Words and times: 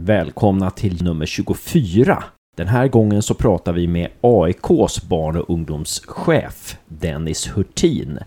Välkomna 0.00 0.70
till 0.70 1.02
nummer 1.02 1.26
24. 1.26 2.24
Den 2.56 2.68
här 2.68 2.88
gången 2.88 3.22
så 3.22 3.34
pratar 3.34 3.72
vi 3.72 3.86
med 3.86 4.08
AIKs 4.20 5.02
barn 5.02 5.36
och 5.36 5.50
ungdomschef 5.50 6.76
Dennis 6.88 7.48
Hurtin. 7.56 8.18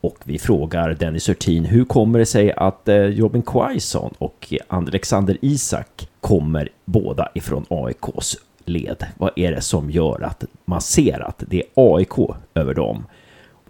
Och 0.00 0.16
vi 0.24 0.38
frågar 0.38 0.94
Dennis 0.94 1.28
Hurtin 1.28 1.64
hur 1.64 1.84
kommer 1.84 2.18
det 2.18 2.26
sig 2.26 2.52
att 2.52 2.88
eh, 2.88 2.94
Robin 2.94 3.42
Quaison 3.42 4.14
och 4.18 4.52
Alexander 4.68 5.38
Isak 5.40 6.08
kommer 6.20 6.68
båda 6.84 7.28
ifrån 7.34 7.64
AIKs 7.68 8.36
led? 8.64 9.06
Vad 9.16 9.30
är 9.36 9.52
det 9.52 9.60
som 9.60 9.90
gör 9.90 10.22
att 10.22 10.44
man 10.64 10.80
ser 10.80 11.20
att 11.20 11.42
det 11.48 11.56
är 11.56 11.96
AIK 11.96 12.34
över 12.54 12.74
dem? 12.74 13.04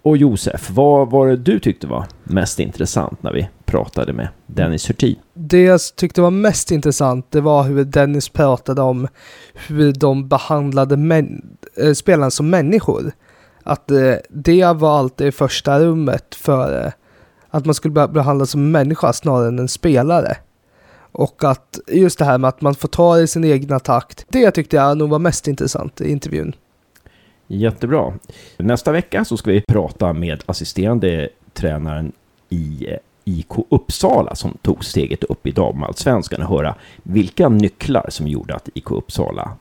Och 0.01 0.17
Josef, 0.17 0.69
vad 0.69 1.11
var 1.11 1.27
det 1.27 1.35
du 1.35 1.59
tyckte 1.59 1.87
var 1.87 2.07
mest 2.23 2.59
intressant 2.59 3.23
när 3.23 3.33
vi 3.33 3.49
pratade 3.65 4.13
med 4.13 4.27
Dennis 4.47 4.89
Hurtin? 4.89 5.15
Det 5.33 5.61
jag 5.61 5.79
tyckte 5.95 6.21
var 6.21 6.31
mest 6.31 6.71
intressant, 6.71 7.25
det 7.29 7.41
var 7.41 7.63
hur 7.63 7.83
Dennis 7.83 8.29
pratade 8.29 8.81
om 8.81 9.07
hur 9.67 9.93
de 9.93 10.27
behandlade 10.27 10.95
äh, 10.95 11.87
eh, 11.87 11.93
spelarna 11.93 12.31
som 12.31 12.49
människor. 12.49 13.11
Att 13.63 13.91
äh, 13.91 14.13
det 14.29 14.73
var 14.73 14.99
alltid 14.99 15.27
i 15.27 15.31
första 15.31 15.79
rummet 15.79 16.35
för 16.35 16.85
äh, 16.85 16.91
att 17.49 17.65
man 17.65 17.75
skulle 17.75 18.07
behandlas 18.07 18.49
som 18.49 18.71
människa 18.71 19.13
snarare 19.13 19.47
än 19.47 19.59
en 19.59 19.67
spelare. 19.67 20.37
Och 21.11 21.43
att 21.43 21.79
just 21.87 22.19
det 22.19 22.25
här 22.25 22.37
med 22.37 22.47
att 22.47 22.61
man 22.61 22.75
får 22.75 22.87
ta 22.87 23.15
det 23.15 23.21
i 23.21 23.27
sin 23.27 23.45
egna 23.45 23.79
takt, 23.79 24.25
det 24.29 24.51
tyckte 24.51 24.75
jag 24.75 24.97
nog 24.97 25.09
var 25.09 25.19
mest 25.19 25.47
intressant 25.47 26.01
i 26.01 26.11
intervjun. 26.11 26.55
Jättebra. 27.51 28.13
Nästa 28.57 28.91
vecka 28.91 29.25
så 29.25 29.37
ska 29.37 29.51
vi 29.51 29.61
prata 29.61 30.13
med 30.13 30.43
assisterande 30.45 31.29
tränaren 31.53 32.11
i 32.49 32.87
eh, 32.89 32.97
IK 33.23 33.51
Uppsala 33.69 34.35
som 34.35 34.57
tog 34.61 34.85
steget 34.85 35.23
upp 35.23 35.47
i 35.47 35.51
damallsvenskan 35.51 36.41
och 36.43 36.49
höra 36.49 36.75
vilka 37.03 37.49
nycklar 37.49 38.05
som 38.09 38.27
gjorde 38.27 38.55
att 38.55 38.69
IK 38.73 38.91
Uppsala 38.91 39.51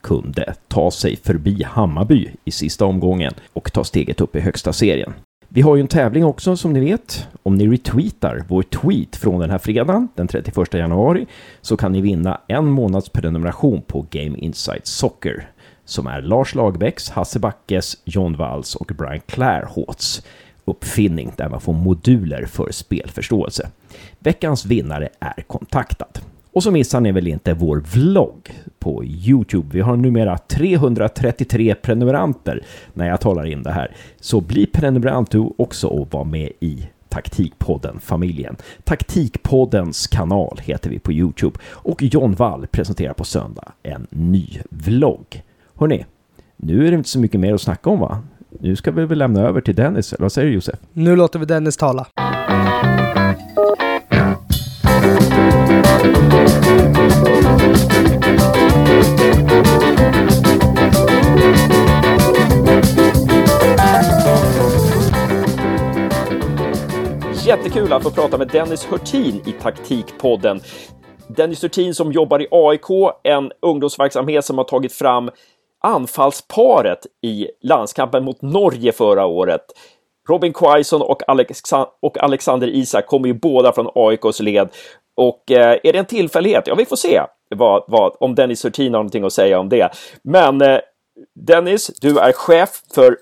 kunde 0.00 0.54
ta 0.68 0.90
sig 0.90 1.16
förbi 1.16 1.62
Hammarby 1.62 2.30
i 2.44 2.50
sista 2.50 2.84
omgången 2.84 3.34
och 3.52 3.72
ta 3.72 3.84
steget 3.84 4.20
upp 4.20 4.36
i 4.36 4.40
högsta 4.40 4.72
serien. 4.72 5.12
Vi 5.48 5.60
har 5.60 5.76
ju 5.76 5.80
en 5.80 5.88
tävling 5.88 6.24
också 6.24 6.56
som 6.56 6.72
ni 6.72 6.80
vet. 6.80 7.28
Om 7.42 7.54
ni 7.54 7.68
retweetar 7.68 8.44
vår 8.48 8.62
tweet 8.62 9.16
från 9.16 9.40
den 9.40 9.50
här 9.50 9.58
fredagen, 9.58 10.08
den 10.14 10.28
31 10.28 10.74
januari, 10.74 11.26
så 11.60 11.76
kan 11.76 11.92
ni 11.92 12.00
vinna 12.00 12.40
en 12.46 12.66
månads 12.66 13.08
prenumeration 13.08 13.82
på 13.82 14.06
Game 14.10 14.38
Insight 14.38 14.86
Soccer 14.86 15.48
som 15.84 16.06
är 16.06 16.22
Lars 16.22 16.54
Lagerbäcks, 16.54 17.10
Hasse 17.10 17.38
Backes, 17.38 17.96
John 18.04 18.36
Walls 18.36 18.74
och 18.74 18.92
Brian 18.98 19.20
Clairhauts 19.26 20.22
uppfinning 20.64 21.32
där 21.36 21.48
man 21.48 21.60
får 21.60 21.72
moduler 21.72 22.46
för 22.46 22.72
spelförståelse. 22.72 23.70
Veckans 24.18 24.66
vinnare 24.66 25.08
är 25.20 25.42
kontaktad. 25.46 26.20
Och 26.52 26.62
så 26.62 26.70
missar 26.70 27.00
ni 27.00 27.12
väl 27.12 27.28
inte 27.28 27.54
vår 27.54 27.76
vlogg 27.76 28.50
på 28.78 29.04
Youtube. 29.04 29.68
Vi 29.72 29.80
har 29.80 29.96
numera 29.96 30.38
333 30.38 31.74
prenumeranter 31.74 32.64
när 32.92 33.08
jag 33.08 33.20
talar 33.20 33.46
in 33.46 33.62
det 33.62 33.72
här. 33.72 33.96
Så 34.20 34.40
bli 34.40 34.66
prenumerant 34.66 35.30
du 35.30 35.50
också 35.58 35.88
och 35.88 36.08
var 36.10 36.24
med 36.24 36.50
i 36.60 36.88
Taktikpodden-familjen. 37.08 38.56
Taktikpoddens 38.84 40.06
kanal 40.06 40.60
heter 40.62 40.90
vi 40.90 40.98
på 40.98 41.12
Youtube 41.12 41.58
och 41.66 42.02
John 42.02 42.34
Wall 42.34 42.66
presenterar 42.66 43.12
på 43.12 43.24
söndag 43.24 43.72
en 43.82 44.06
ny 44.10 44.48
vlogg. 44.70 45.42
Hörni, 45.84 46.04
nu 46.56 46.86
är 46.86 46.90
det 46.90 46.96
inte 46.96 47.08
så 47.08 47.18
mycket 47.18 47.40
mer 47.40 47.54
att 47.54 47.60
snacka 47.60 47.90
om 47.90 48.00
va? 48.00 48.18
Nu 48.60 48.76
ska 48.76 48.90
vi 48.90 49.04
väl 49.04 49.18
lämna 49.18 49.40
över 49.40 49.60
till 49.60 49.74
Dennis, 49.74 50.12
eller 50.12 50.22
vad 50.22 50.32
säger 50.32 50.48
du 50.48 50.54
Josef? 50.54 50.78
Nu 50.92 51.16
låter 51.16 51.38
vi 51.38 51.44
Dennis 51.44 51.76
tala. 51.76 52.06
Jättekul 67.46 67.92
att 67.92 68.02
få 68.02 68.10
prata 68.10 68.38
med 68.38 68.48
Dennis 68.48 68.86
Hurtin 68.90 69.40
i 69.46 69.52
Taktikpodden. 69.52 70.60
Dennis 71.28 71.64
Hurtin 71.64 71.94
som 71.94 72.12
jobbar 72.12 72.42
i 72.42 72.46
AIK, 72.50 73.14
en 73.22 73.52
ungdomsverksamhet 73.62 74.44
som 74.44 74.58
har 74.58 74.64
tagit 74.64 74.92
fram 74.92 75.30
anfallsparet 75.84 77.06
i 77.22 77.48
landskampen 77.62 78.24
mot 78.24 78.42
Norge 78.42 78.92
förra 78.92 79.26
året. 79.26 79.60
Robin 80.28 80.52
Quaison 80.52 81.02
och, 81.02 81.28
Alexa 81.28 81.88
och 82.02 82.18
Alexander 82.18 82.68
Isak 82.68 83.06
kommer 83.06 83.28
ju 83.28 83.34
båda 83.34 83.72
från 83.72 83.90
AIKs 83.94 84.40
led. 84.40 84.68
Och 85.16 85.50
eh, 85.50 85.78
är 85.82 85.92
det 85.92 85.98
en 85.98 86.06
tillfällighet? 86.06 86.66
Ja, 86.66 86.74
vi 86.74 86.84
får 86.84 86.96
se 86.96 87.22
vad, 87.50 87.84
vad, 87.86 88.16
om 88.20 88.34
Dennis 88.34 88.64
Hurtin 88.64 88.84
har 88.84 88.90
någonting 88.90 89.24
att 89.24 89.32
säga 89.32 89.58
om 89.58 89.68
det. 89.68 89.88
Men 90.22 90.60
eh, 90.60 90.78
Dennis, 91.34 91.90
du 92.00 92.18
är 92.18 92.32
chef 92.32 92.70
för 92.94 93.16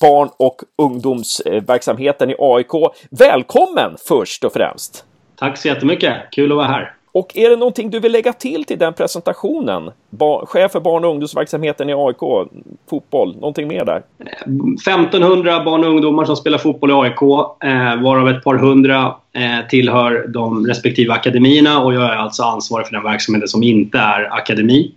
barn 0.00 0.30
och 0.36 0.62
ungdomsverksamheten 0.82 2.30
i 2.30 2.34
AIK. 2.38 2.72
Välkommen 3.10 3.96
först 4.08 4.44
och 4.44 4.52
främst! 4.52 5.04
Tack 5.36 5.58
så 5.58 5.68
jättemycket! 5.68 6.16
Kul 6.32 6.52
att 6.52 6.56
vara 6.56 6.66
här! 6.66 6.94
Och 7.12 7.36
är 7.36 7.50
det 7.50 7.56
någonting 7.56 7.90
du 7.90 8.00
vill 8.00 8.12
lägga 8.12 8.32
till 8.32 8.64
till 8.64 8.78
den 8.78 8.94
presentationen? 8.94 9.90
Ba 10.10 10.46
chef 10.46 10.72
för 10.72 10.80
barn 10.80 11.04
och 11.04 11.10
ungdomsverksamheten 11.10 11.90
i 11.90 11.94
AIK, 11.94 12.48
fotboll, 12.90 13.34
någonting 13.34 13.68
mer 13.68 13.84
där? 13.84 14.02
1500 14.86 15.64
barn 15.64 15.84
och 15.84 15.90
ungdomar 15.90 16.24
som 16.24 16.36
spelar 16.36 16.58
fotboll 16.58 16.90
i 16.90 16.92
AIK, 16.92 17.22
eh, 17.64 18.02
varav 18.02 18.28
ett 18.28 18.44
par 18.44 18.54
hundra 18.54 19.14
eh, 19.32 19.68
tillhör 19.68 20.26
de 20.28 20.66
respektive 20.66 21.12
akademierna 21.12 21.80
och 21.80 21.94
jag 21.94 22.02
är 22.02 22.16
alltså 22.16 22.42
ansvarig 22.42 22.86
för 22.86 22.94
den 22.94 23.04
verksamheten 23.04 23.48
som 23.48 23.62
inte 23.62 23.98
är 23.98 24.34
akademi. 24.34 24.92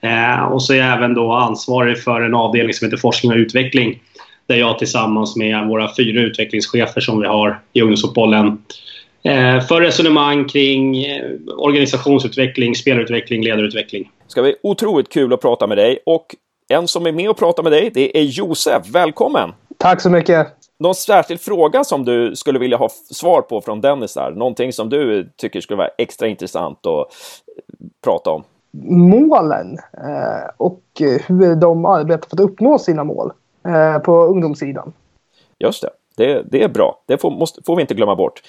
Eh, 0.00 0.44
och 0.44 0.62
så 0.62 0.72
är 0.72 0.76
jag 0.76 0.96
även 0.96 1.14
då 1.14 1.32
ansvarig 1.32 2.02
för 2.02 2.20
en 2.20 2.34
avdelning 2.34 2.74
som 2.74 2.84
heter 2.84 2.96
forskning 2.96 3.32
och 3.32 3.38
utveckling 3.38 4.02
där 4.46 4.56
jag 4.56 4.78
tillsammans 4.78 5.36
med 5.36 5.66
våra 5.66 5.94
fyra 5.96 6.20
utvecklingschefer 6.20 7.00
som 7.00 7.20
vi 7.20 7.26
har 7.26 7.60
i 7.72 7.80
ungdomsfotbollen 7.80 8.58
för 9.68 9.80
resonemang 9.80 10.48
kring 10.48 11.04
eh, 11.04 11.24
organisationsutveckling, 11.58 12.74
spelarutveckling, 12.74 13.42
ledarutveckling. 13.42 14.10
Det 14.24 14.30
ska 14.30 14.42
bli 14.42 14.56
otroligt 14.62 15.08
kul 15.08 15.32
att 15.32 15.40
prata 15.40 15.66
med 15.66 15.78
dig 15.78 15.98
och 16.06 16.34
en 16.68 16.88
som 16.88 17.06
är 17.06 17.12
med 17.12 17.30
och 17.30 17.36
pratar 17.36 17.62
med 17.62 17.72
dig, 17.72 17.90
det 17.94 18.18
är 18.18 18.22
Josef. 18.22 18.88
Välkommen! 18.88 19.52
Tack 19.78 20.00
så 20.00 20.10
mycket! 20.10 20.46
Någon 20.78 20.94
särskild 20.94 21.40
fråga 21.40 21.84
som 21.84 22.04
du 22.04 22.36
skulle 22.36 22.58
vilja 22.58 22.76
ha 22.76 22.88
svar 23.10 23.42
på 23.42 23.60
från 23.60 23.80
Dennis 23.80 24.14
där? 24.14 24.30
Någonting 24.30 24.72
som 24.72 24.88
du 24.88 25.30
tycker 25.36 25.60
skulle 25.60 25.76
vara 25.76 25.90
extra 25.98 26.28
intressant 26.28 26.86
att 26.86 27.06
prata 28.04 28.30
om? 28.30 28.44
Målen 29.18 29.78
eh, 29.92 30.50
och 30.56 30.82
hur 31.26 31.56
de 31.56 31.84
arbetar 31.84 32.28
för 32.28 32.36
att 32.36 32.50
uppnå 32.50 32.78
sina 32.78 33.04
mål 33.04 33.32
på 34.04 34.24
ungdomssidan. 34.26 34.92
Just 35.58 35.82
det. 35.82 35.90
Det, 36.16 36.42
det 36.50 36.62
är 36.62 36.68
bra. 36.68 37.02
Det 37.06 37.18
får, 37.18 37.30
måste, 37.30 37.62
får 37.66 37.76
vi 37.76 37.82
inte 37.82 37.94
glömma 37.94 38.16
bort. 38.16 38.42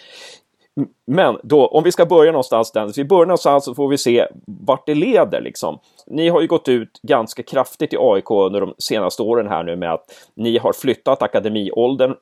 Men 1.08 1.38
då, 1.44 1.68
om 1.68 1.84
vi 1.84 1.92
ska 1.92 2.06
börja 2.06 2.32
någonstans, 2.32 2.72
Dennis, 2.72 2.98
vi 2.98 3.06
börjar 3.06 3.26
någonstans 3.26 3.66
så 3.66 3.76
får 3.76 3.88
vi 3.88 3.98
se 3.98 4.28
vart 4.46 4.86
det 4.86 4.96
leder 4.96 5.42
liksom. 5.42 5.80
Ni 6.08 6.30
har 6.30 6.42
ju 6.42 6.48
gått 6.48 6.70
ut 6.70 7.00
ganska 7.02 7.44
kraftigt 7.44 7.94
i 7.94 7.98
AIK 8.00 8.32
under 8.32 8.62
de 8.62 8.74
senaste 8.78 9.24
åren 9.24 9.48
här 9.48 9.64
nu 9.64 9.76
med 9.76 9.94
att 9.94 10.06
ni 10.36 10.58
har 10.58 10.74
flyttat 10.74 11.22
akademiåldern 11.22 12.16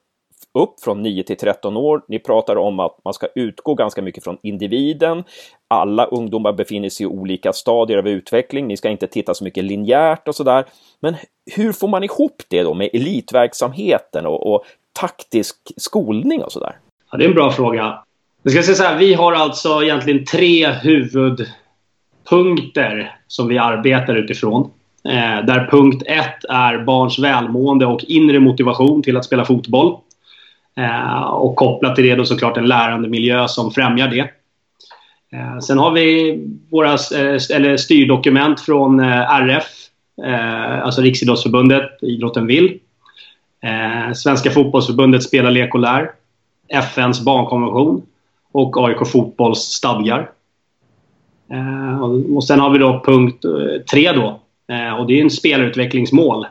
upp 0.53 0.79
från 0.83 1.01
9 1.01 1.23
till 1.23 1.37
13 1.37 1.77
år. 1.77 2.01
Ni 2.07 2.19
pratar 2.19 2.55
om 2.55 2.79
att 2.79 2.97
man 3.05 3.13
ska 3.13 3.27
utgå 3.35 3.73
ganska 3.73 4.01
mycket 4.01 4.23
från 4.23 4.37
individen. 4.43 5.23
Alla 5.67 6.05
ungdomar 6.05 6.53
befinner 6.53 6.89
sig 6.89 7.03
i 7.03 7.07
olika 7.07 7.53
stadier 7.53 7.97
av 7.97 8.07
utveckling. 8.07 8.67
Ni 8.67 8.77
ska 8.77 8.89
inte 8.89 9.07
titta 9.07 9.33
så 9.33 9.43
mycket 9.43 9.63
linjärt 9.63 10.27
och 10.27 10.35
sådär. 10.35 10.65
Men 10.99 11.15
hur 11.55 11.71
får 11.71 11.87
man 11.87 12.03
ihop 12.03 12.43
det 12.47 12.63
då 12.63 12.73
med 12.73 12.89
elitverksamheten 12.93 14.25
och, 14.25 14.53
och 14.53 14.65
taktisk 14.99 15.55
skolning 15.77 16.43
och 16.43 16.51
sådär? 16.51 16.75
Ja, 17.11 17.17
det 17.17 17.25
är 17.25 17.29
en 17.29 17.35
bra 17.35 17.51
fråga. 17.51 18.04
Jag 18.45 18.53
ska 18.53 18.63
säga 18.63 18.75
så 18.75 18.83
här, 18.83 18.97
vi 18.97 19.13
har 19.13 19.33
alltså 19.33 19.83
egentligen 19.83 20.25
tre 20.25 20.71
huvudpunkter 20.71 23.15
som 23.27 23.47
vi 23.47 23.57
arbetar 23.57 24.15
utifrån. 24.15 24.71
Eh, 25.07 25.45
där 25.45 25.67
punkt 25.71 26.03
ett 26.05 26.45
är 26.49 26.77
barns 26.77 27.19
välmående 27.19 27.85
och 27.85 28.03
inre 28.03 28.39
motivation 28.39 29.03
till 29.03 29.17
att 29.17 29.25
spela 29.25 29.45
fotboll. 29.45 29.97
Eh, 30.77 31.21
och 31.21 31.55
kopplat 31.55 31.95
till 31.95 32.03
det 32.03 32.15
då 32.15 32.25
såklart 32.25 32.57
en 32.57 32.67
lärande 32.67 33.09
miljö 33.09 33.47
som 33.47 33.71
främjar 33.71 34.07
det. 34.07 34.29
Eh, 35.37 35.59
sen 35.59 35.77
har 35.77 35.91
vi 35.91 36.39
våra 36.71 36.93
eh, 36.93 37.55
eller 37.55 37.77
styrdokument 37.77 38.61
från 38.61 38.99
eh, 38.99 39.41
RF, 39.41 39.67
eh, 40.25 40.81
alltså 40.81 41.01
Riksidrottsförbundet, 41.01 41.89
Idrotten 42.01 42.47
vill. 42.47 42.79
Eh, 43.63 44.13
Svenska 44.13 44.51
fotbollsförbundet 44.51 45.23
Spela, 45.23 45.49
lek 45.49 45.73
och 45.73 45.79
lär. 45.79 46.11
FNs 46.69 47.21
barnkonvention 47.21 48.03
och 48.55 48.77
AIK 48.77 49.07
Fotbolls 49.07 49.59
stadgar. 49.59 50.29
Eh, 51.51 52.01
och 52.35 52.43
sen 52.43 52.59
har 52.59 52.69
vi 52.69 52.77
då 52.77 53.01
punkt 53.05 53.45
eh, 53.45 53.81
tre 53.91 54.11
då. 54.11 54.39
Eh, 54.73 54.99
och 54.99 55.07
det 55.07 55.19
är 55.19 55.23
en 55.23 55.29
spelarutvecklingsmål. 55.29 56.45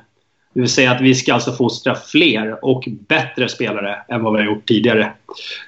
Det 0.54 0.60
vill 0.60 0.68
säga 0.68 0.92
att 0.92 1.00
vi 1.00 1.14
ska 1.14 1.34
alltså 1.34 1.52
fostra 1.52 1.94
fler 1.94 2.64
och 2.64 2.88
bättre 3.08 3.48
spelare 3.48 3.96
än 4.08 4.22
vad 4.22 4.32
vi 4.32 4.38
har 4.38 4.46
gjort 4.46 4.66
tidigare. 4.66 5.12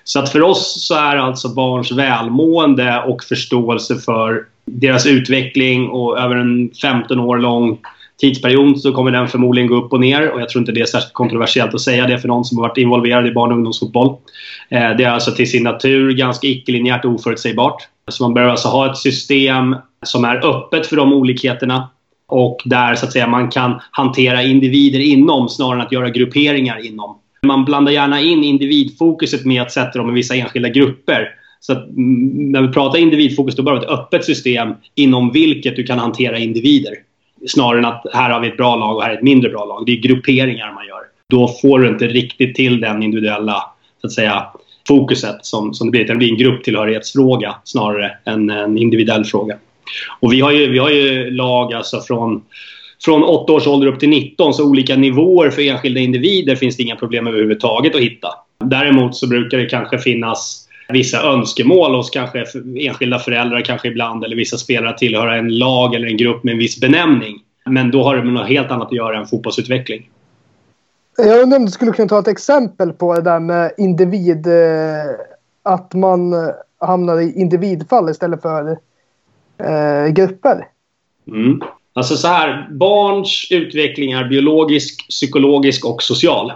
Så 0.05 0.19
att 0.19 0.33
för 0.33 0.43
oss 0.43 0.87
så 0.87 0.95
är 0.95 1.17
alltså 1.17 1.49
barns 1.49 1.93
välmående 1.93 3.03
och 3.03 3.25
förståelse 3.25 3.97
för 3.97 4.47
deras 4.65 5.07
utveckling 5.07 5.89
och 5.89 6.19
över 6.19 6.37
en 6.37 6.71
15 6.83 7.21
år 7.21 7.37
lång 7.39 7.79
tidsperiod 8.21 8.81
så 8.81 8.93
kommer 8.93 9.11
den 9.11 9.29
förmodligen 9.29 9.69
gå 9.69 9.77
upp 9.77 9.93
och 9.93 10.01
ner 10.01 10.31
och 10.31 10.41
jag 10.41 10.49
tror 10.49 10.63
inte 10.63 10.73
det 10.73 10.81
är 10.81 10.87
särskilt 10.87 11.13
kontroversiellt 11.13 11.75
att 11.75 11.81
säga 11.81 12.07
det 12.07 12.19
för 12.19 12.29
någon 12.29 12.45
som 12.45 12.59
har 12.59 12.69
varit 12.69 12.79
involverad 12.79 13.27
i 13.27 13.33
barn 13.33 13.51
och 13.51 13.57
ungdomsfotboll. 13.57 14.17
Eh, 14.69 14.91
det 14.97 15.05
är 15.05 15.11
alltså 15.11 15.33
till 15.33 15.51
sin 15.51 15.63
natur 15.63 16.13
ganska 16.13 16.47
icke-linjärt 16.47 17.05
och 17.05 17.11
oförutsägbart. 17.11 17.89
Så 18.09 18.23
man 18.23 18.35
behöver 18.35 18.51
alltså 18.51 18.69
ha 18.69 18.91
ett 18.91 18.97
system 18.97 19.77
som 20.07 20.25
är 20.25 20.47
öppet 20.47 20.87
för 20.87 20.97
de 20.97 21.13
olikheterna 21.13 21.89
och 22.29 22.57
där 22.65 22.95
så 22.95 23.07
att 23.07 23.13
säga 23.13 23.27
man 23.27 23.51
kan 23.51 23.81
hantera 23.91 24.43
individer 24.43 25.01
inom 25.01 25.49
snarare 25.49 25.81
än 25.81 25.87
att 25.87 25.93
göra 25.93 26.11
grupperingar 26.11 26.87
inom. 26.87 27.19
Man 27.43 27.65
blandar 27.65 27.93
gärna 27.93 28.21
in 28.21 28.45
individfokuset 28.45 29.45
med 29.45 29.63
att 29.63 29.73
sätta 29.73 29.99
dem 29.99 30.11
i 30.11 30.15
vissa 30.15 30.35
enskilda 30.35 30.69
grupper. 30.69 31.29
Så 31.61 31.73
att, 31.73 31.89
mm, 31.89 32.53
när 32.53 32.63
vi 32.63 32.69
pratar 32.69 32.99
individfokus 32.99 33.57
då 33.57 33.63
behöver 33.63 33.81
vi 33.81 33.87
ett 33.87 33.99
öppet 33.99 34.25
system 34.25 34.75
inom 34.95 35.33
vilket 35.33 35.77
du 35.77 35.85
kan 35.85 35.99
hantera 35.99 36.39
individer. 36.39 36.93
Snarare 37.47 37.79
än 37.79 37.85
att 37.85 38.07
här 38.13 38.31
har 38.31 38.41
vi 38.41 38.49
ett 38.49 38.57
bra 38.57 38.77
lag 38.77 38.97
och 38.97 39.03
här 39.03 39.11
är 39.11 39.15
ett 39.15 39.23
mindre 39.23 39.51
bra 39.51 39.65
lag. 39.65 39.87
Det 39.87 39.93
är 39.93 39.97
grupperingar 39.97 40.73
man 40.73 40.87
gör. 40.87 41.01
Då 41.31 41.49
får 41.49 41.79
du 41.79 41.89
inte 41.89 42.07
riktigt 42.07 42.55
till 42.55 42.81
den 42.81 43.03
individuella 43.03 43.65
så 44.01 44.07
att 44.07 44.13
säga, 44.13 44.47
fokuset 44.89 45.47
som, 45.47 45.75
som 45.75 45.87
det 45.87 45.91
blir. 45.91 46.05
Det 46.05 46.15
blir 46.15 46.31
en 46.31 46.37
grupptillhörighetsfråga 46.37 47.55
snarare 47.65 48.13
än 48.25 48.51
en 48.51 48.79
individuell 48.79 49.25
fråga. 49.25 49.57
Och 50.21 50.33
vi 50.33 50.41
har 50.41 50.53
ju, 50.53 50.71
vi 50.71 50.79
har 50.79 50.91
ju 50.91 51.31
lag 51.31 51.73
alltså 51.73 52.01
från, 52.01 52.43
från 53.05 53.23
8 53.23 53.53
års 53.53 53.67
ålder 53.67 53.87
upp 53.87 54.01
till 54.01 54.09
19 54.09 54.55
så 54.55 54.65
olika 54.65 54.97
nivåer 54.97 55.51
för 55.51 55.63
enskilda 55.63 56.01
individer 56.01 56.57
finns 56.57 56.77
det 56.77 56.83
inga 56.83 56.97
problem 56.97 57.27
överhuvudtaget 57.27 57.95
att 57.95 58.01
hitta. 58.01 58.29
Däremot 58.65 59.17
så 59.17 59.29
brukar 59.29 59.59
det 59.59 59.67
kanske 59.67 59.99
finnas 59.99 60.66
vissa 60.89 61.23
önskemål 61.23 61.95
hos 61.95 62.11
kanske 62.11 62.45
enskilda 62.77 63.19
föräldrar 63.19 63.61
kanske 63.61 63.89
ibland 63.89 64.25
eller 64.25 64.37
vissa 64.37 64.57
spelare 64.57 64.99
tillhöra 64.99 65.37
en 65.37 65.59
lag 65.59 65.95
eller 65.95 66.09
en 66.09 66.17
grupp 66.17 66.45
med 66.45 66.53
en 66.53 66.59
viss 66.59 66.81
benämning. 66.81 67.43
Men 67.67 67.91
då 67.91 68.03
har 68.03 68.17
det 68.17 68.25
med 68.25 68.33
något 68.33 68.49
helt 68.49 68.71
annat 68.71 68.87
att 68.87 68.93
göra 68.93 69.19
än 69.19 69.27
fotbollsutveckling. 69.27 70.11
Jag 71.19 71.43
undrar 71.43 71.59
om 71.59 71.65
du 71.65 71.71
skulle 71.71 71.93
kunna 71.93 72.09
ta 72.09 72.19
ett 72.19 72.29
exempel 72.29 72.93
på 72.93 73.15
det 73.15 73.23
där 73.23 73.41
med 73.41 73.73
individ... 73.79 74.47
Eh, 74.47 74.53
att 75.67 75.95
man 75.95 76.35
hamnar 76.81 77.21
i 77.21 77.41
individfall 77.41 78.11
istället 78.11 78.43
för 78.43 78.79
eh, 79.59 80.13
grupper. 80.13 80.69
Mm. 81.29 81.61
Alltså 81.93 82.17
så 82.17 82.29
här, 82.29 82.69
barns 82.71 83.49
utveckling 83.51 84.13
är 84.13 84.25
biologisk, 84.25 85.09
psykologisk 85.09 85.85
och 85.85 86.03
social. 86.03 86.53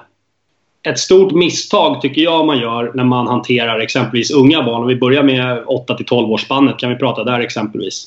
Ett 0.83 0.99
stort 0.99 1.33
misstag 1.33 2.01
tycker 2.01 2.23
jag 2.23 2.47
man 2.47 2.59
gör 2.59 2.93
när 2.95 3.05
man 3.05 3.27
hanterar 3.27 3.79
exempelvis 3.79 4.31
unga 4.31 4.63
barn. 4.63 4.83
Om 4.83 4.89
vi 4.89 4.97
börjar 4.97 5.23
med 5.23 5.65
8 5.67 5.95
till 5.95 6.07
12 6.07 6.31
årsspannet 6.31 6.79
kan 6.79 6.91
vi 6.91 6.97
prata 6.97 7.25
där 7.25 7.41
exempelvis. 7.41 8.07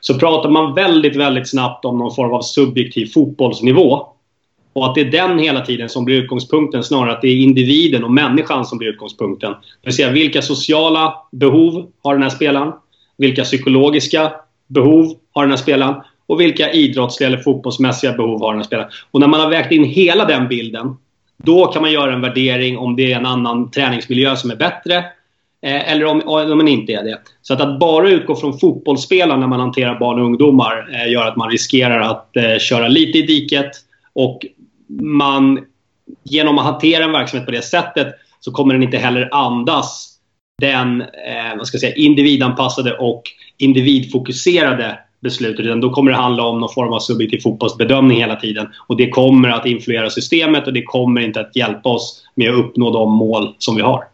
Så 0.00 0.18
pratar 0.18 0.50
man 0.50 0.74
väldigt, 0.74 1.16
väldigt 1.16 1.50
snabbt 1.50 1.84
om 1.84 1.98
någon 1.98 2.14
form 2.14 2.32
av 2.32 2.40
subjektiv 2.40 3.06
fotbollsnivå. 3.06 4.06
Och 4.72 4.86
att 4.86 4.94
det 4.94 5.00
är 5.00 5.10
den 5.10 5.38
hela 5.38 5.60
tiden 5.60 5.88
som 5.88 6.04
blir 6.04 6.22
utgångspunkten 6.22 6.84
snarare 6.84 7.12
att 7.12 7.22
det 7.22 7.28
är 7.28 7.36
individen 7.36 8.04
och 8.04 8.12
människan 8.12 8.64
som 8.64 8.78
blir 8.78 8.88
utgångspunkten. 8.88 9.52
Det 9.52 9.58
vill 9.88 9.94
säga 9.94 10.10
vilka 10.10 10.42
sociala 10.42 11.14
behov 11.32 11.86
har 12.02 12.14
den 12.14 12.22
här 12.22 12.30
spelaren? 12.30 12.72
Vilka 13.16 13.44
psykologiska 13.44 14.32
behov 14.66 15.14
har 15.32 15.42
den 15.42 15.50
här 15.50 15.58
spelaren? 15.58 15.94
Och 16.26 16.40
vilka 16.40 16.72
idrottsliga 16.72 17.28
eller 17.28 17.38
fotbollsmässiga 17.38 18.12
behov 18.12 18.40
har 18.40 18.52
den 18.52 18.58
här 18.58 18.66
spelaren? 18.66 18.90
Och 19.10 19.20
när 19.20 19.26
man 19.26 19.40
har 19.40 19.50
vägt 19.50 19.72
in 19.72 19.84
hela 19.84 20.24
den 20.24 20.48
bilden 20.48 20.96
då 21.36 21.66
kan 21.66 21.82
man 21.82 21.92
göra 21.92 22.12
en 22.12 22.20
värdering 22.20 22.78
om 22.78 22.96
det 22.96 23.12
är 23.12 23.16
en 23.16 23.26
annan 23.26 23.70
träningsmiljö 23.70 24.36
som 24.36 24.50
är 24.50 24.56
bättre 24.56 24.96
eh, 25.62 25.92
eller 25.92 26.04
om, 26.04 26.22
om 26.26 26.58
man 26.58 26.68
inte 26.68 26.92
är 26.92 27.04
det. 27.04 27.18
Så 27.42 27.54
att, 27.54 27.60
att 27.60 27.78
bara 27.78 28.10
utgå 28.10 28.36
från 28.36 28.58
fotbollsspelaren 28.58 29.40
när 29.40 29.46
man 29.46 29.60
hanterar 29.60 29.98
barn 29.98 30.18
och 30.18 30.26
ungdomar 30.26 30.88
eh, 30.94 31.12
gör 31.12 31.26
att 31.26 31.36
man 31.36 31.50
riskerar 31.50 32.00
att 32.00 32.36
eh, 32.36 32.58
köra 32.58 32.88
lite 32.88 33.18
i 33.18 33.22
diket 33.22 33.70
och 34.12 34.46
man 35.02 35.64
genom 36.24 36.58
att 36.58 36.64
hantera 36.64 37.04
en 37.04 37.12
verksamhet 37.12 37.46
på 37.46 37.52
det 37.52 37.62
sättet 37.62 38.14
så 38.40 38.52
kommer 38.52 38.74
den 38.74 38.82
inte 38.82 38.98
heller 38.98 39.28
andas 39.32 40.12
den 40.60 41.00
eh, 41.00 41.56
vad 41.56 41.66
ska 41.66 41.74
jag 41.74 41.80
säga, 41.80 41.94
individanpassade 41.94 42.96
och 42.96 43.22
individfokuserade 43.58 44.98
beslutet. 45.26 45.66
Utan 45.66 45.80
då 45.80 45.90
kommer 45.90 46.10
det 46.10 46.16
handla 46.16 46.42
om 46.42 46.60
någon 46.60 46.72
form 46.72 46.92
av 46.92 46.98
subjektiv 46.98 47.40
fotbollsbedömning 47.40 48.18
hela 48.18 48.36
tiden. 48.36 48.68
Och 48.86 48.96
det 48.96 49.10
kommer 49.10 49.48
att 49.48 49.66
influera 49.66 50.10
systemet 50.10 50.66
och 50.66 50.72
det 50.72 50.82
kommer 50.82 51.20
inte 51.20 51.40
att 51.40 51.56
hjälpa 51.56 51.88
oss 51.88 52.22
med 52.34 52.50
att 52.50 52.58
uppnå 52.58 52.90
de 52.90 53.12
mål 53.12 53.54
som 53.58 53.76
vi 53.76 53.82
har. 53.82 54.04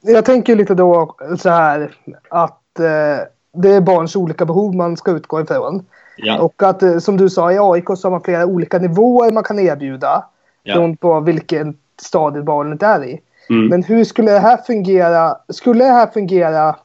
Jag 0.00 0.24
tänker 0.24 0.56
lite 0.56 0.74
då 0.74 1.16
så 1.38 1.50
här 1.50 1.90
att 2.30 2.78
eh, 2.78 3.26
det 3.62 3.70
är 3.70 3.80
barns 3.80 4.16
olika 4.16 4.44
behov 4.44 4.74
man 4.74 4.96
ska 4.96 5.10
utgå 5.10 5.40
ifrån. 5.40 5.86
Ja. 6.16 6.38
Och 6.38 6.62
att 6.62 6.82
eh, 6.82 6.98
som 6.98 7.16
du 7.16 7.30
sa 7.30 7.52
i 7.52 7.58
AIK 7.60 7.84
så 7.96 8.08
har 8.08 8.10
man 8.10 8.22
flera 8.22 8.46
olika 8.46 8.78
nivåer 8.78 9.32
man 9.32 9.44
kan 9.44 9.58
erbjuda. 9.58 10.24
Ja. 10.62 10.74
Beroende 10.74 10.96
på 10.96 11.20
vilken 11.20 11.76
stadie 12.02 12.42
barnet 12.42 12.82
är 12.82 13.04
i. 13.04 13.20
Mm. 13.50 13.66
Men 13.66 13.82
hur 13.82 14.04
skulle 14.04 14.30
det 14.30 14.38
här 14.38 14.56
fungera? 14.66 15.36
Skulle 15.48 15.84
det 15.84 15.90
här 15.90 16.06
fungera 16.06 16.76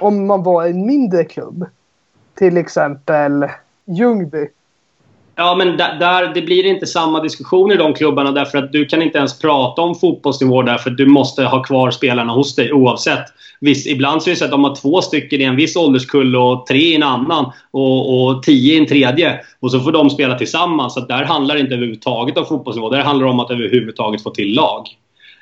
om 0.00 0.26
man 0.26 0.42
var 0.42 0.66
en 0.66 0.86
mindre 0.86 1.24
klubb? 1.24 1.66
Till 2.36 2.56
exempel 2.56 3.44
Ljungby. 3.86 4.46
Ja, 5.38 5.54
men 5.54 5.76
där, 5.76 5.98
där, 5.98 6.34
det 6.34 6.42
blir 6.42 6.66
inte 6.66 6.86
samma 6.86 7.22
diskussion 7.22 7.72
i 7.72 7.76
de 7.76 7.94
klubbarna 7.94 8.32
därför 8.32 8.58
att 8.58 8.72
du 8.72 8.86
kan 8.86 9.02
inte 9.02 9.18
ens 9.18 9.38
prata 9.38 9.82
om 9.82 9.94
fotbollsnivå 9.94 10.62
därför 10.62 10.90
att 10.90 10.96
du 10.96 11.06
måste 11.06 11.44
ha 11.44 11.62
kvar 11.62 11.90
spelarna 11.90 12.32
hos 12.32 12.54
dig 12.54 12.72
oavsett. 12.72 13.24
Visst, 13.60 13.86
ibland 13.86 14.22
så 14.22 14.30
är 14.30 14.32
det 14.32 14.38
så 14.38 14.44
att 14.44 14.50
de 14.50 14.64
har 14.64 14.74
två 14.74 15.02
stycken 15.02 15.40
i 15.40 15.44
en 15.44 15.56
viss 15.56 15.76
ålderskull 15.76 16.36
och 16.36 16.66
tre 16.66 16.78
i 16.78 16.94
en 16.94 17.02
annan 17.02 17.52
och, 17.70 18.28
och 18.28 18.42
tio 18.42 18.74
i 18.74 18.78
en 18.78 18.86
tredje. 18.86 19.40
Och 19.60 19.70
så 19.70 19.80
får 19.80 19.92
de 19.92 20.10
spela 20.10 20.38
tillsammans. 20.38 20.94
Så 20.94 21.00
där 21.00 21.24
handlar 21.24 21.54
det 21.54 21.60
inte 21.60 21.74
överhuvudtaget 21.74 22.38
om 22.38 22.46
fotbollsnivå. 22.46 22.90
Där 22.90 23.02
handlar 23.02 23.26
det 23.26 23.32
om 23.32 23.40
att 23.40 23.50
överhuvudtaget 23.50 24.22
få 24.22 24.30
till 24.30 24.54
lag. 24.54 24.86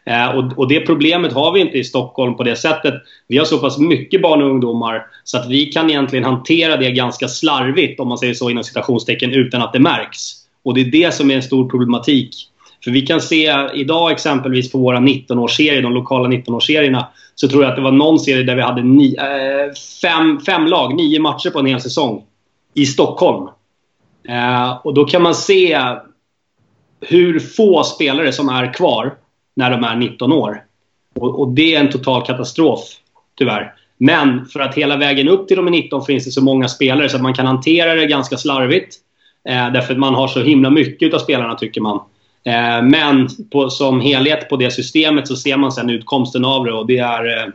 Eh, 0.07 0.29
och, 0.37 0.59
och, 0.59 0.69
det 0.69 0.81
problemet 0.81 1.33
har 1.33 1.53
vi 1.53 1.61
inte 1.61 1.79
i 1.79 1.85
Stockholm 1.85 2.37
på 2.37 2.43
det 2.43 2.57
sättet. 2.57 2.95
Vi 3.29 3.39
har 3.39 3.45
så 3.45 3.59
pass 3.59 3.79
mycket 3.79 4.23
barn 4.23 4.43
och 4.43 4.51
ungdomar 4.51 5.07
så 5.25 5.39
att 5.39 5.49
vi 5.49 5.67
kan 5.67 5.91
egentligen 5.91 6.25
hantera 6.25 6.77
det 6.77 6.91
ganska 6.91 7.29
slarvigt, 7.29 8.01
om 8.01 8.09
man 8.09 8.19
säger 8.19 8.35
så 8.35 8.51
inom 8.51 8.65
citationstecken, 8.65 9.33
utan 9.33 9.63
att 9.63 9.73
det 9.73 9.81
märks. 9.81 10.21
Och 10.65 10.75
det 10.75 10.81
är 10.81 10.85
det 10.85 11.15
som 11.15 11.31
är 11.31 11.35
en 11.35 11.43
stor 11.43 11.71
problematik. 11.71 12.31
För 12.85 12.91
vi 12.91 13.03
kan 13.03 13.21
se 13.21 13.55
idag 13.75 14.13
exempelvis 14.13 14.73
på 14.73 14.79
våra 14.79 14.99
19-årsserier, 14.99 15.83
de 15.83 15.95
lokala 15.95 16.29
19-årsserierna, 16.29 17.05
så 17.35 17.49
tror 17.49 17.63
jag 17.63 17.71
att 17.71 17.77
det 17.77 17.83
var 17.83 17.93
någon 17.93 18.19
serie 18.19 18.43
där 18.43 18.57
vi 18.57 18.63
hade 18.63 18.83
ni, 18.83 19.17
äh, 19.19 19.75
fem, 20.03 20.41
fem 20.41 20.67
lag, 20.67 20.95
nio 20.95 21.21
matcher 21.21 21.51
på 21.51 21.59
en 21.59 21.67
hel 21.67 21.81
säsong 21.81 22.23
i 22.75 22.87
Stockholm. 22.87 23.49
Uh, 24.29 24.87
och 24.87 24.95
då 24.95 25.05
kan 25.05 25.23
man 25.23 25.35
se 25.35 25.79
hur 27.01 27.41
få 27.41 27.85
spelare 27.85 28.33
som 28.33 28.49
är 28.49 28.75
kvar 28.75 29.15
när 29.57 29.71
de 29.71 29.85
är 29.85 29.97
19 29.97 30.33
år. 30.33 30.65
Och, 31.15 31.41
och, 31.41 31.49
det 31.49 31.75
är 31.75 31.81
en 31.81 31.91
total 31.91 32.27
katastrof, 32.27 32.81
tyvärr. 33.39 33.75
Men 33.99 34.47
för 34.47 34.61
att 34.61 34.75
hela 34.75 34.97
vägen 34.97 35.29
upp 35.29 35.49
till 35.49 35.57
de 35.57 35.67
är 35.67 35.71
19 35.71 36.05
finns 36.05 36.25
det 36.25 36.31
så 36.31 36.45
många 36.45 36.69
spelare 36.69 37.09
så 37.09 37.17
att 37.17 37.23
man 37.23 37.35
kan 37.35 37.47
hantera 37.47 37.95
det 37.95 38.07
ganska 38.07 38.37
slarvigt. 38.37 38.97
Eh, 39.49 39.73
därför 39.73 39.93
att 39.93 39.99
man 39.99 40.15
har 40.15 40.29
så 40.29 40.41
himla 40.41 40.71
mycket 40.71 41.15
av 41.15 41.19
spelarna, 41.19 41.55
tycker 41.55 41.81
man. 41.81 42.01
Eh, 42.45 42.83
men 42.83 43.29
på, 43.53 43.71
som 43.71 44.01
helhet 44.01 44.49
på 44.49 44.57
det 44.57 44.71
systemet 44.71 45.29
så 45.29 45.37
ser 45.37 45.57
man 45.57 45.73
sen 45.73 45.91
utkomsten 45.91 46.45
av 46.45 46.65
det 46.65 46.73
och 46.73 46.87
det 46.87 46.99
är 46.99 47.39
eh, 47.39 47.49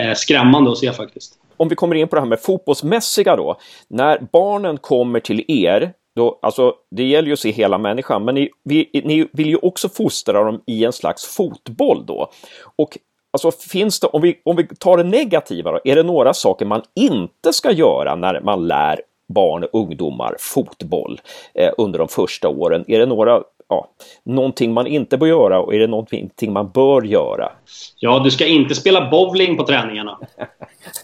eh 0.00 0.14
skrämmande 0.14 0.70
att 0.70 0.78
se 0.78 0.92
faktiskt. 0.92 1.38
Om 1.56 1.68
vi 1.68 1.74
kommer 1.74 1.96
in 1.96 2.08
på 2.08 2.16
det 2.16 2.20
här 2.20 2.28
med 2.28 2.40
fotbollsmässiga 2.40 3.36
då. 3.36 3.56
När 3.88 4.18
barnen 4.32 4.76
kommer 4.76 5.20
till 5.20 5.44
er 5.48 5.92
då, 6.16 6.38
alltså, 6.42 6.74
det 6.90 7.04
gäller 7.04 7.26
ju 7.26 7.32
att 7.32 7.38
se 7.38 7.50
hela 7.50 7.78
människan, 7.78 8.24
men 8.24 8.34
ni, 8.34 8.50
vi, 8.64 9.02
ni 9.04 9.28
vill 9.32 9.46
ju 9.48 9.56
också 9.56 9.88
fostra 9.88 10.44
dem 10.44 10.62
i 10.66 10.84
en 10.84 10.92
slags 10.92 11.36
fotboll 11.36 12.06
då. 12.06 12.30
Och 12.76 12.98
alltså, 13.30 13.50
finns 13.50 14.00
det, 14.00 14.06
om 14.06 14.22
vi, 14.22 14.40
om 14.44 14.56
vi 14.56 14.66
tar 14.66 14.96
det 14.96 15.04
negativa 15.04 15.72
då, 15.72 15.80
är 15.84 15.96
det 15.96 16.02
några 16.02 16.34
saker 16.34 16.66
man 16.66 16.82
inte 16.94 17.52
ska 17.52 17.72
göra 17.72 18.14
när 18.14 18.40
man 18.40 18.66
lär 18.66 19.00
barn 19.28 19.64
och 19.64 19.80
ungdomar 19.80 20.36
fotboll 20.38 21.20
eh, 21.54 21.70
under 21.78 21.98
de 21.98 22.08
första 22.08 22.48
åren? 22.48 22.84
Är 22.88 22.98
det 22.98 23.06
några 23.06 23.42
ja, 23.68 23.88
någonting 24.24 24.72
man 24.72 24.86
inte 24.86 25.18
bör 25.18 25.26
göra 25.26 25.60
och 25.60 25.74
är 25.74 25.78
det 25.78 25.86
någonting 25.86 26.52
man 26.52 26.70
bör 26.70 27.02
göra? 27.02 27.52
Ja, 27.96 28.18
du 28.18 28.30
ska 28.30 28.46
inte 28.46 28.74
spela 28.74 29.10
bowling 29.10 29.56
på 29.56 29.66
träningarna. 29.66 30.18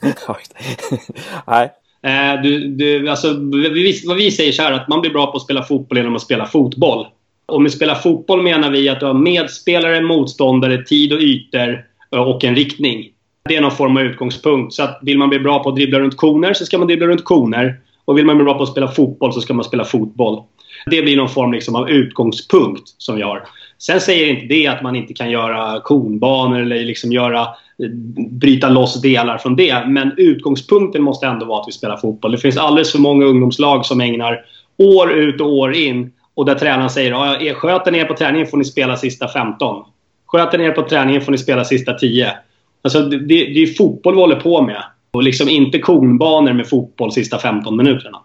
Nej. 1.46 1.70
Eh, 2.02 2.42
du, 2.42 2.68
du, 2.68 3.08
alltså, 3.08 3.32
vi, 3.52 4.02
vad 4.06 4.16
vi 4.16 4.30
säger 4.30 4.52
så 4.52 4.62
här 4.62 4.72
att 4.72 4.88
man 4.88 5.00
blir 5.00 5.10
bra 5.10 5.26
på 5.26 5.36
att 5.36 5.42
spela 5.42 5.62
fotboll 5.62 5.98
genom 5.98 6.16
att 6.16 6.22
spela 6.22 6.46
fotboll. 6.46 7.06
Och 7.46 7.62
med 7.62 7.72
spela 7.72 7.94
fotboll 7.94 8.42
menar 8.42 8.70
vi 8.70 8.88
att 8.88 9.00
du 9.00 9.06
har 9.06 9.14
medspelare, 9.14 10.00
motståndare, 10.00 10.84
tid 10.84 11.12
och 11.12 11.20
ytor 11.20 11.84
eh, 12.14 12.20
och 12.20 12.44
en 12.44 12.56
riktning. 12.56 13.08
Det 13.48 13.56
är 13.56 13.60
någon 13.60 13.70
form 13.70 13.96
av 13.96 14.02
utgångspunkt. 14.02 14.74
Så 14.74 14.82
att 14.82 14.98
vill 15.02 15.18
man 15.18 15.28
bli 15.28 15.38
bra 15.38 15.62
på 15.62 15.68
att 15.68 15.76
dribbla 15.76 15.98
runt 15.98 16.16
koner 16.16 16.52
så 16.52 16.66
ska 16.66 16.78
man 16.78 16.86
dribbla 16.86 17.06
runt 17.06 17.24
koner. 17.24 17.80
Och 18.04 18.18
vill 18.18 18.26
man 18.26 18.36
bli 18.36 18.44
bra 18.44 18.54
på 18.54 18.62
att 18.62 18.68
spela 18.68 18.88
fotboll 18.88 19.32
så 19.32 19.40
ska 19.40 19.54
man 19.54 19.64
spela 19.64 19.84
fotboll. 19.84 20.42
Det 20.86 21.02
blir 21.02 21.16
någon 21.16 21.28
form 21.28 21.52
liksom 21.52 21.76
av 21.76 21.90
utgångspunkt 21.90 22.82
som 22.98 23.16
vi 23.16 23.22
har. 23.22 23.42
Sen 23.78 24.00
säger 24.00 24.26
inte 24.26 24.46
det 24.46 24.66
att 24.66 24.82
man 24.82 24.96
inte 24.96 25.14
kan 25.14 25.30
göra 25.30 25.80
konbanor 25.80 26.60
eller 26.60 26.84
liksom 26.84 27.12
göra, 27.12 27.48
bryta 28.30 28.68
loss 28.68 29.02
delar 29.02 29.38
från 29.38 29.56
det. 29.56 29.86
Men 29.86 30.12
utgångspunkten 30.16 31.02
måste 31.02 31.26
ändå 31.26 31.46
vara 31.46 31.60
att 31.60 31.68
vi 31.68 31.72
spelar 31.72 31.96
fotboll. 31.96 32.32
Det 32.32 32.38
finns 32.38 32.56
alldeles 32.56 32.92
för 32.92 32.98
många 32.98 33.24
ungdomslag 33.26 33.86
som 33.86 34.00
ägnar 34.00 34.44
år 34.76 35.12
ut 35.12 35.40
och 35.40 35.52
år 35.52 35.74
in 35.74 36.12
och 36.34 36.46
där 36.46 36.54
tränaren 36.54 36.90
säger 36.90 37.10
ja, 37.10 37.54
sköter 37.54 37.92
ni 37.92 37.98
er 37.98 38.04
på 38.04 38.14
träningen 38.14 38.46
får 38.46 38.56
ni 38.56 38.64
spela 38.64 38.96
sista 38.96 39.28
15. 39.28 39.84
Sköter 40.26 40.58
ni 40.58 40.64
er 40.64 40.70
på 40.70 40.82
träningen 40.82 41.22
får 41.22 41.32
ni 41.32 41.38
spela 41.38 41.64
sista 41.64 41.94
10. 41.94 42.32
Alltså, 42.82 43.00
det, 43.00 43.18
det 43.26 43.62
är 43.62 43.74
fotboll 43.74 44.14
vi 44.14 44.20
håller 44.20 44.40
på 44.40 44.62
med. 44.62 44.82
Och 45.10 45.22
liksom 45.22 45.48
inte 45.48 45.78
konbanor 45.78 46.52
med 46.52 46.68
fotboll 46.68 47.12
sista 47.12 47.38
15 47.38 47.76
minuterna. 47.76 48.18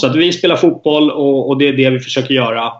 Så 0.00 0.06
att 0.06 0.16
vi 0.16 0.32
spelar 0.32 0.56
fotboll 0.56 1.10
och, 1.10 1.48
och, 1.48 1.58
det 1.58 1.68
är 1.68 1.72
det 1.72 1.90
vi 1.90 2.00
försöker 2.00 2.34
göra. 2.34 2.72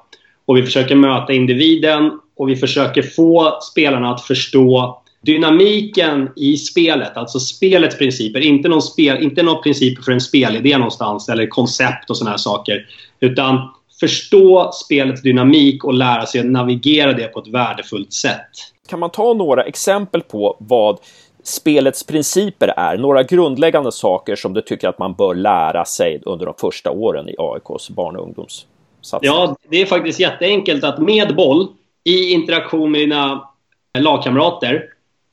Och 0.47 0.57
vi 0.57 0.63
försöker 0.63 0.95
möta 0.95 1.33
individen 1.33 2.11
och 2.37 2.49
vi 2.49 2.57
försöker 2.57 3.03
få 3.03 3.59
spelarna 3.73 4.11
att 4.11 4.23
förstå 4.23 5.00
dynamiken 5.23 6.29
i 6.37 6.57
spelet, 6.57 7.17
alltså 7.17 7.41
spelets 7.41 7.99
principer. 7.99 8.41
Inte 8.41 8.69
någon, 8.69 8.83
spel, 8.83 9.23
inte 9.23 9.43
någon 9.43 9.63
principer 9.63 10.03
för 10.03 10.13
en 10.13 10.21
spelidé 10.21 10.79
någonstans 10.79 11.29
eller 11.29 11.47
koncept 11.47 12.11
och 12.11 12.17
sådana 12.17 12.31
här 12.31 12.39
saker. 12.39 12.87
Utan 13.21 13.75
förstå 14.01 14.71
spelets 14.73 15.23
dynamik 15.23 15.85
och 15.85 15.95
lära 15.95 16.27
sig 16.27 16.41
att 16.41 16.47
navigera 16.47 17.13
det 17.13 17.29
på 17.29 17.41
ett 17.41 17.49
värdefullt 17.49 18.13
sätt. 18.13 18.51
Kan 18.89 18.99
man 18.99 19.11
ta 19.11 19.35
några 19.35 19.63
exempel 19.63 20.21
på 20.21 20.57
vad 20.61 20.99
spelets 21.43 22.07
principer 22.07 22.69
är? 22.77 22.99
Några 22.99 23.23
grundläggande 23.23 23.93
saker 23.93 24.37
som 24.37 24.55
du 24.55 24.61
tycker 24.61 24.89
att 24.89 24.99
man 24.99 25.15
bör 25.15 25.35
lära 25.35 25.85
sig 25.85 26.23
under 26.23 26.47
de 26.47 26.55
första 26.59 26.91
åren 26.91 27.29
i 27.29 27.35
AIKs 27.39 27.91
barn 27.91 28.17
och 28.17 28.23
ungdomssatsning? 28.23 29.21
Ja, 29.23 29.57
det 29.69 29.83
är 29.83 29.87
faktiskt 29.87 30.21
jätteenkelt 30.21 30.85
att 30.85 30.99
med 30.99 31.37
boll, 31.37 31.69
i 32.05 32.33
interaktion 32.33 32.91
med 32.91 33.01
dina 33.01 33.51
lagkamrater, 33.99 34.85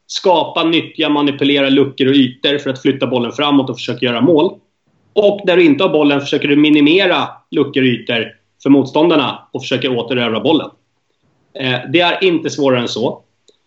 skapa, 0.08 0.64
nyttja, 0.64 1.10
manipulera 1.10 1.70
luckor 1.70 2.08
och 2.08 2.16
ytor 2.16 2.58
för 2.58 2.70
att 2.70 2.82
flytta 2.82 3.08
bollen 3.08 3.32
framåt 3.32 3.70
och 3.70 3.78
försöka 3.78 4.06
göra 4.06 4.22
mål. 4.22 4.54
Och 5.14 5.42
där 5.46 5.58
du 5.58 5.64
inte 5.64 5.84
har 5.84 5.90
bollen 5.90 6.22
försöker 6.22 6.48
du 6.48 6.56
minimera 6.56 7.28
luckor 7.52 7.82
och 7.82 7.88
ytor 7.88 8.32
för 8.64 8.70
motståndarna 8.70 9.48
och 9.52 9.62
försöker 9.62 9.98
återerövra 9.98 10.40
bollen. 10.40 10.70
Eh, 11.60 11.80
det 11.94 12.00
är 12.00 12.24
inte 12.24 12.50
svårare 12.50 12.80
än 12.82 12.88
så. 12.88 13.24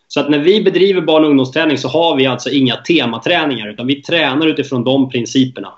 Så 0.08 0.20
att 0.20 0.30
när 0.30 0.38
vi 0.38 0.62
bedriver 0.62 1.00
barn 1.00 1.24
och 1.24 1.30
ungdomsträning 1.30 1.78
så 1.78 1.88
har 1.88 2.16
vi 2.16 2.26
alltså 2.26 2.50
inga 2.50 2.76
tematräningar 2.76 3.68
utan 3.68 3.86
vi 3.86 4.02
tränar 4.02 4.46
utifrån 4.46 4.84
de 4.84 5.10
principerna. 5.10 5.72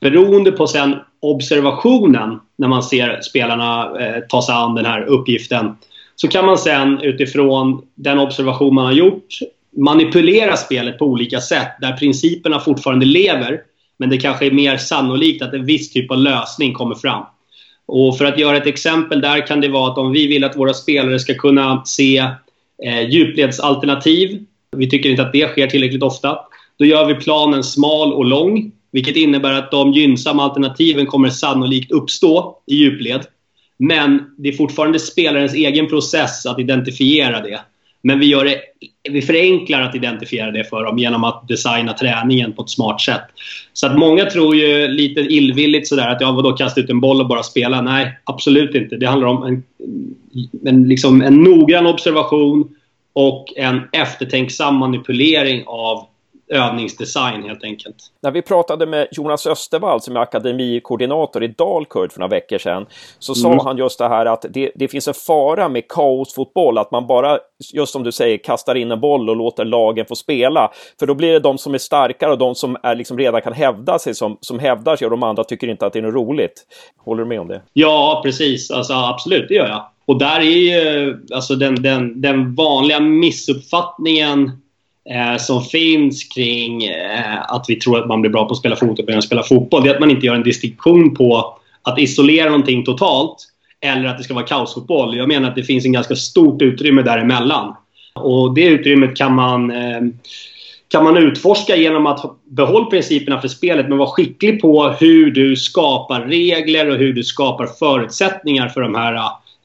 Beroende 0.00 0.52
på 0.52 0.66
sen 0.66 0.96
observationen 1.20 2.40
när 2.56 2.68
man 2.68 2.82
ser 2.82 3.20
spelarna 3.20 4.00
eh, 4.00 4.20
ta 4.28 4.42
sig 4.42 4.54
an 4.54 4.74
den 4.74 4.84
här 4.84 5.02
uppgiften 5.02 5.76
så 6.16 6.28
kan 6.28 6.46
man 6.46 6.58
sen 6.58 7.00
utifrån 7.02 7.82
den 7.94 8.18
observation 8.18 8.74
man 8.74 8.84
har 8.84 8.92
gjort 8.92 9.26
manipulera 9.76 10.56
spelet 10.56 10.98
på 10.98 11.04
olika 11.04 11.40
sätt 11.40 11.72
där 11.80 11.92
principerna 11.92 12.60
fortfarande 12.60 13.06
lever 13.06 13.60
men 13.98 14.10
det 14.10 14.18
kanske 14.18 14.46
är 14.46 14.50
mer 14.50 14.76
sannolikt 14.76 15.42
att 15.42 15.54
en 15.54 15.64
viss 15.64 15.92
typ 15.92 16.10
av 16.10 16.18
lösning 16.18 16.72
kommer 16.72 16.94
fram. 16.94 17.24
Och 17.86 18.18
för 18.18 18.24
att 18.24 18.38
göra 18.38 18.56
ett 18.56 18.66
exempel 18.66 19.20
där 19.20 19.46
kan 19.46 19.60
det 19.60 19.68
vara 19.68 19.92
att 19.92 19.98
om 19.98 20.12
vi 20.12 20.26
vill 20.26 20.44
att 20.44 20.56
våra 20.56 20.74
spelare 20.74 21.18
ska 21.18 21.34
kunna 21.34 21.84
se 21.84 22.18
eh, 22.84 23.08
djupledsalternativ, 23.08 24.44
vi 24.76 24.90
tycker 24.90 25.10
inte 25.10 25.22
att 25.22 25.32
det 25.32 25.48
sker 25.48 25.66
tillräckligt 25.66 26.02
ofta, 26.02 26.38
då 26.78 26.84
gör 26.84 27.06
vi 27.06 27.14
planen 27.14 27.64
smal 27.64 28.12
och 28.12 28.24
lång, 28.24 28.72
vilket 28.92 29.16
innebär 29.16 29.52
att 29.52 29.70
de 29.70 29.92
gynnsamma 29.92 30.42
alternativen 30.42 31.06
kommer 31.06 31.28
sannolikt 31.28 31.92
uppstå 31.92 32.58
i 32.66 32.74
djupled. 32.74 33.26
Men 33.78 34.34
det 34.38 34.48
är 34.48 34.52
fortfarande 34.52 34.98
spelarens 34.98 35.54
egen 35.54 35.88
process 35.88 36.46
att 36.46 36.58
identifiera 36.58 37.40
det. 37.40 37.60
Men 38.06 38.18
vi, 38.18 38.26
gör 38.26 38.44
det, 38.44 38.60
vi 39.10 39.22
förenklar 39.22 39.82
att 39.82 39.94
identifiera 39.94 40.50
det 40.50 40.64
för 40.64 40.84
dem 40.84 40.98
genom 40.98 41.24
att 41.24 41.48
designa 41.48 41.92
träningen 41.92 42.52
på 42.52 42.62
ett 42.62 42.70
smart 42.70 43.00
sätt. 43.00 43.22
Så 43.72 43.86
att 43.86 43.98
många 43.98 44.24
tror 44.24 44.56
ju 44.56 44.88
lite 44.88 45.20
illvilligt 45.20 45.88
sådär 45.88 46.08
att 46.08 46.20
ja, 46.20 46.32
vadå 46.32 46.52
kasta 46.52 46.80
ut 46.80 46.90
en 46.90 47.00
boll 47.00 47.20
och 47.20 47.28
bara 47.28 47.42
spela? 47.42 47.80
Nej, 47.80 48.18
absolut 48.24 48.74
inte. 48.74 48.96
Det 48.96 49.06
handlar 49.06 49.28
om 49.28 49.42
en, 49.42 49.62
en, 50.66 50.88
liksom 50.88 51.22
en 51.22 51.42
noggrann 51.42 51.86
observation 51.86 52.68
och 53.12 53.52
en 53.56 53.80
eftertänksam 53.92 54.76
manipulering 54.76 55.64
av 55.66 56.06
övningsdesign 56.48 57.42
helt 57.42 57.64
enkelt. 57.64 57.96
När 58.22 58.30
vi 58.30 58.42
pratade 58.42 58.86
med 58.86 59.08
Jonas 59.10 59.46
Östervall 59.46 60.00
som 60.00 60.16
är 60.16 60.20
akademikoordinator 60.20 61.44
i 61.44 61.48
Dalkurd 61.48 62.12
för 62.12 62.20
några 62.20 62.30
veckor 62.30 62.58
sedan 62.58 62.86
så 63.18 63.34
sa 63.34 63.48
mm. 63.48 63.66
han 63.66 63.76
just 63.76 63.98
det 63.98 64.08
här 64.08 64.26
att 64.26 64.44
det, 64.50 64.72
det, 64.74 64.88
finns 64.88 65.08
en 65.08 65.14
fara 65.14 65.68
med 65.68 65.88
kaosfotboll, 65.88 66.78
att 66.78 66.90
man 66.90 67.06
bara, 67.06 67.38
just 67.72 67.92
som 67.92 68.02
du 68.02 68.12
säger, 68.12 68.38
kastar 68.38 68.74
in 68.74 68.90
en 68.90 69.00
boll 69.00 69.30
och 69.30 69.36
låter 69.36 69.64
lagen 69.64 70.06
få 70.06 70.14
spela. 70.14 70.70
För 70.98 71.06
då 71.06 71.14
blir 71.14 71.32
det 71.32 71.40
de 71.40 71.58
som 71.58 71.74
är 71.74 71.78
starkare 71.78 72.32
och 72.32 72.38
de 72.38 72.54
som 72.54 72.76
är 72.82 72.96
liksom 72.96 73.18
redan 73.18 73.42
kan 73.42 73.52
hävda 73.52 73.98
sig 73.98 74.14
som, 74.14 74.38
som 74.40 74.58
hävdar 74.58 74.96
sig 74.96 75.04
och 75.04 75.10
de 75.10 75.22
andra 75.22 75.44
tycker 75.44 75.68
inte 75.68 75.86
att 75.86 75.92
det 75.92 75.98
är 75.98 76.02
något 76.02 76.14
roligt. 76.14 76.66
Håller 77.04 77.22
du 77.22 77.28
med 77.28 77.40
om 77.40 77.48
det? 77.48 77.62
Ja, 77.72 78.20
precis. 78.24 78.70
Alltså, 78.70 78.92
absolut, 78.92 79.48
det 79.48 79.54
gör 79.54 79.68
jag. 79.68 79.86
Och 80.04 80.18
där 80.18 80.40
är 80.40 80.42
ju 80.42 81.18
alltså, 81.34 81.54
den, 81.54 81.82
den, 81.82 82.20
den 82.20 82.54
vanliga 82.54 83.00
missuppfattningen 83.00 84.52
eh, 85.10 85.36
som 85.38 85.62
finns 85.62 86.24
kring 86.24 86.84
eh, 86.84 87.42
att 87.48 87.64
vi 87.68 87.76
tror 87.76 87.98
att 87.98 88.08
man 88.08 88.20
blir 88.20 88.30
bra 88.30 88.44
på 88.44 88.52
att 88.52 88.58
spela 88.58 88.76
fotboll 88.76 89.16
och 89.16 89.24
spela 89.24 89.42
fotboll. 89.42 89.82
Det 89.82 89.90
är 89.90 89.94
att 89.94 90.00
man 90.00 90.10
inte 90.10 90.26
gör 90.26 90.34
en 90.34 90.42
distinktion 90.42 91.14
på 91.14 91.58
att 91.82 91.98
isolera 91.98 92.50
någonting 92.50 92.84
totalt 92.84 93.36
eller 93.80 94.04
att 94.04 94.18
det 94.18 94.24
ska 94.24 94.34
vara 94.34 94.46
kaosfotboll. 94.46 95.16
Jag 95.16 95.28
menar 95.28 95.48
att 95.48 95.54
det 95.54 95.62
finns 95.62 95.84
en 95.84 95.92
ganska 95.92 96.16
stort 96.16 96.62
utrymme 96.62 97.02
däremellan. 97.02 97.74
Och 98.14 98.54
det 98.54 98.64
utrymmet 98.64 99.16
kan 99.16 99.34
man, 99.34 99.70
eh, 99.70 100.00
kan 100.88 101.04
man 101.04 101.16
utforska 101.16 101.76
genom 101.76 102.06
att 102.06 102.38
behålla 102.44 102.86
principerna 102.86 103.40
för 103.40 103.48
spelet 103.48 103.88
men 103.88 103.98
vara 103.98 104.10
skicklig 104.10 104.60
på 104.60 104.88
hur 105.00 105.30
du 105.30 105.56
skapar 105.56 106.20
regler 106.20 106.90
och 106.90 106.96
hur 106.96 107.12
du 107.12 107.24
skapar 107.24 107.66
förutsättningar 107.66 108.68
för 108.68 108.80
de 108.80 108.94
här, 108.94 109.14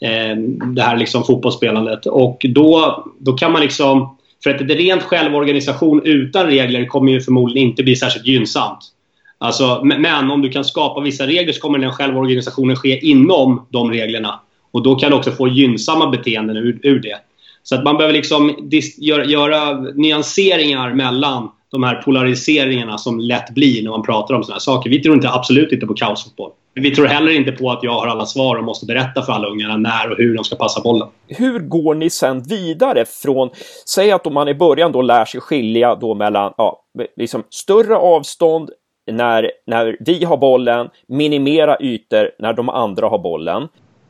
eh, 0.01 0.37
det 0.75 0.81
här 0.81 0.97
liksom 0.97 1.23
fotbollsspelandet. 1.23 2.05
Och 2.05 2.45
då, 2.49 3.03
då 3.19 3.33
kan 3.33 3.51
man 3.51 3.61
liksom 3.61 4.17
för 4.43 4.49
att 4.49 4.61
ett 4.61 4.71
rent 4.71 5.03
självorganisation 5.03 6.01
utan 6.05 6.47
regler 6.47 6.85
kommer 6.85 7.11
ju 7.11 7.21
förmodligen 7.21 7.69
inte 7.69 7.83
bli 7.83 7.95
särskilt 7.95 8.27
gynnsamt. 8.27 8.79
Alltså, 9.37 9.81
men 9.83 10.31
om 10.31 10.41
du 10.41 10.49
kan 10.49 10.65
skapa 10.65 11.01
vissa 11.01 11.27
regler 11.27 11.53
så 11.53 11.61
kommer 11.61 11.79
den 11.79 11.91
självorganisationen 11.91 12.75
ske 12.75 13.05
inom 13.05 13.67
de 13.69 13.91
reglerna. 13.91 14.39
Och 14.71 14.83
då 14.83 14.95
kan 14.95 15.11
du 15.11 15.17
också 15.17 15.31
få 15.31 15.47
gynnsamma 15.47 16.09
beteenden 16.09 16.57
ur, 16.57 16.79
ur 16.83 16.99
det. 16.99 17.17
Så 17.63 17.75
att 17.75 17.83
man 17.83 17.97
behöver 17.97 18.13
liksom 18.13 18.69
göra, 18.97 19.25
göra 19.25 19.73
nyanseringar 19.73 20.93
mellan 20.93 21.49
de 21.71 21.83
här 21.83 22.01
polariseringarna 22.01 22.97
som 22.97 23.19
lätt 23.19 23.49
blir 23.49 23.83
när 23.83 23.89
man 23.89 24.03
pratar 24.03 24.35
om 24.35 24.43
sådana 24.43 24.55
här 24.55 24.59
saker. 24.59 24.89
Vi 24.89 25.01
tror 25.01 25.15
inte, 25.15 25.29
absolut 25.29 25.71
inte 25.71 25.85
på 25.85 25.93
kaosfotboll. 25.93 26.51
Vi 26.73 26.95
tror 26.95 27.05
heller 27.05 27.31
inte 27.31 27.51
på 27.51 27.71
att 27.71 27.83
jag 27.83 27.91
har 27.91 28.07
alla 28.07 28.25
svar 28.25 28.55
och 28.55 28.63
måste 28.63 28.85
berätta 28.85 29.21
för 29.21 29.33
alla 29.33 29.47
ungarna 29.47 29.77
när 29.77 30.11
och 30.11 30.17
hur 30.17 30.35
de 30.35 30.43
ska 30.43 30.55
passa 30.55 30.81
bollen. 30.81 31.07
Hur 31.27 31.59
går 31.59 31.95
ni 31.95 32.09
sen 32.09 32.43
vidare 32.43 33.05
från, 33.05 33.49
säg 33.85 34.11
att 34.11 34.33
man 34.33 34.47
i 34.47 34.53
början 34.53 34.91
då 34.91 35.01
lär 35.01 35.25
sig 35.25 35.41
skilja 35.41 35.95
då 35.95 36.15
mellan 36.15 36.53
ja, 36.57 36.83
liksom 37.15 37.43
större 37.49 37.95
avstånd 37.95 38.69
när, 39.11 39.51
när 39.67 39.97
vi 39.99 40.23
har 40.23 40.37
bollen, 40.37 40.89
minimera 41.07 41.77
ytor 41.79 42.29
när 42.39 42.53
de 42.53 42.69
andra 42.69 43.07
har 43.07 43.19
bollen. 43.19 43.67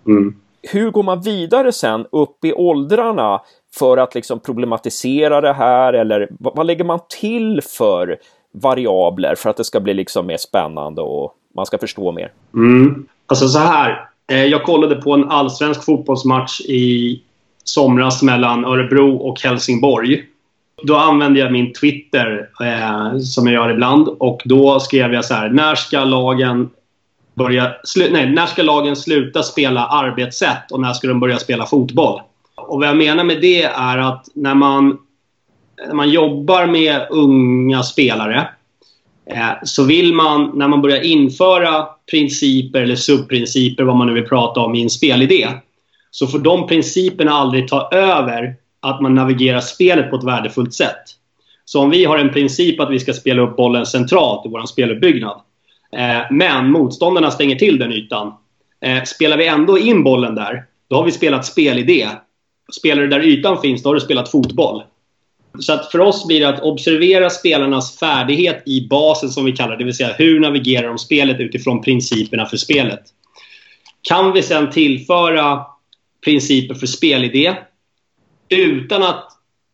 Mm. 0.07 0.35
Hur 0.71 0.91
går 0.91 1.03
man 1.03 1.21
vidare 1.21 1.71
sen 1.71 2.05
upp 2.11 2.45
i 2.45 2.53
åldrarna 2.53 3.41
för 3.75 3.97
att 3.97 4.15
liksom 4.15 4.39
problematisera 4.39 5.41
det 5.41 5.53
här 5.53 5.93
eller 5.93 6.27
vad 6.39 6.65
lägger 6.65 6.83
man 6.83 6.99
till 7.19 7.61
för 7.61 8.17
variabler 8.53 9.35
för 9.35 9.49
att 9.49 9.57
det 9.57 9.63
ska 9.63 9.79
bli 9.79 9.93
liksom 9.93 10.27
mer 10.27 10.37
spännande 10.37 11.01
och 11.01 11.33
man 11.55 11.65
ska 11.65 11.77
förstå 11.77 12.11
mer? 12.11 12.31
Mm. 12.53 13.05
Alltså 13.27 13.47
så 13.47 13.59
här. 13.59 14.07
Eh, 14.31 14.45
jag 14.45 14.63
kollade 14.63 14.95
på 14.95 15.13
en 15.13 15.29
allsvensk 15.29 15.85
fotbollsmatch 15.85 16.61
i 16.61 17.21
somras 17.63 18.23
mellan 18.23 18.65
Örebro 18.65 19.17
och 19.17 19.41
Helsingborg. 19.41 20.23
Då 20.83 20.95
använde 20.95 21.39
jag 21.39 21.51
min 21.51 21.73
Twitter, 21.73 22.49
eh, 22.61 23.19
som 23.19 23.47
jag 23.47 23.53
gör 23.53 23.69
ibland. 23.69 24.07
Och 24.07 24.41
då 24.45 24.79
skrev 24.79 25.13
jag 25.13 25.25
så 25.25 25.33
här. 25.33 25.49
När 25.49 25.75
ska 25.75 26.03
lagen 26.03 26.69
börja... 27.33 27.71
nej, 28.11 28.29
när 28.29 28.45
ska 28.45 28.63
lagen 28.63 28.95
sluta 28.95 29.43
spela 29.43 29.85
arbetssätt 29.85 30.71
och 30.71 30.79
när 30.79 30.93
ska 30.93 31.07
de 31.07 31.19
börja 31.19 31.37
spela 31.37 31.65
fotboll? 31.65 32.21
Och 32.71 32.79
vad 32.79 32.87
jag 32.87 32.97
menar 32.97 33.23
med 33.23 33.41
det 33.41 33.63
är 33.63 33.97
att 33.97 34.27
när 34.33 34.55
man, 34.55 34.97
när 35.87 35.93
man 35.93 36.09
jobbar 36.09 36.65
med 36.65 37.07
unga 37.09 37.83
spelare 37.83 38.47
eh, 39.25 39.49
så 39.63 39.83
vill 39.83 40.13
man, 40.13 40.51
när 40.55 40.67
man 40.67 40.81
börjar 40.81 41.01
införa 41.01 41.85
principer 42.11 42.81
eller 42.81 42.95
subprinciper, 42.95 43.83
vad 43.83 43.95
man 43.95 44.07
nu 44.07 44.13
vill 44.13 44.27
prata 44.27 44.59
om, 44.59 44.75
i 44.75 44.83
en 44.83 44.89
spelidé, 44.89 45.47
så 46.11 46.27
får 46.27 46.39
de 46.39 46.67
principerna 46.67 47.31
aldrig 47.31 47.67
ta 47.67 47.89
över 47.91 48.55
att 48.79 49.01
man 49.01 49.15
navigerar 49.15 49.59
spelet 49.59 50.09
på 50.09 50.15
ett 50.15 50.23
värdefullt 50.23 50.73
sätt. 50.73 51.03
Så 51.65 51.81
om 51.81 51.89
vi 51.89 52.05
har 52.05 52.17
en 52.17 52.33
princip 52.33 52.79
att 52.79 52.91
vi 52.91 52.99
ska 52.99 53.13
spela 53.13 53.41
upp 53.41 53.55
bollen 53.55 53.85
centralt 53.85 54.45
i 54.45 54.49
vår 54.49 54.65
speluppbyggnad, 54.65 55.41
eh, 55.97 56.21
men 56.31 56.71
motståndarna 56.71 57.31
stänger 57.31 57.55
till 57.55 57.79
den 57.79 57.91
ytan, 57.91 58.33
Eh, 58.85 59.03
spelar 59.03 59.37
vi 59.37 59.47
ändå 59.47 59.77
in 59.77 60.03
bollen 60.03 60.35
där, 60.35 60.63
då 60.89 60.95
har 60.95 61.03
vi 61.03 61.11
spelat 61.11 61.45
spelidé. 61.45 62.07
Spelar 62.71 63.01
du 63.01 63.07
där 63.07 63.19
ytan 63.19 63.61
finns, 63.61 63.83
då 63.83 63.89
har 63.89 63.93
du 63.93 64.01
spelat 64.01 64.31
fotboll. 64.31 64.83
Så 65.59 65.73
att 65.73 65.91
för 65.91 65.99
oss 65.99 66.27
blir 66.27 66.39
det 66.39 66.49
att 66.49 66.61
observera 66.61 67.29
spelarnas 67.29 67.99
färdighet 67.99 68.63
i 68.65 68.87
basen 68.87 69.29
som 69.29 69.45
vi 69.45 69.51
kallar 69.51 69.71
det. 69.71 69.77
Det 69.77 69.83
vill 69.83 69.95
säga 69.95 70.13
hur 70.17 70.39
navigerar 70.39 70.87
de 70.87 70.97
spelet 70.97 71.39
utifrån 71.39 71.81
principerna 71.81 72.45
för 72.45 72.57
spelet. 72.57 73.01
Kan 74.01 74.33
vi 74.33 74.43
sen 74.43 74.69
tillföra 74.69 75.65
principer 76.25 76.75
för 76.75 76.87
spelidé 76.87 77.55
utan 78.49 79.03
att 79.03 79.27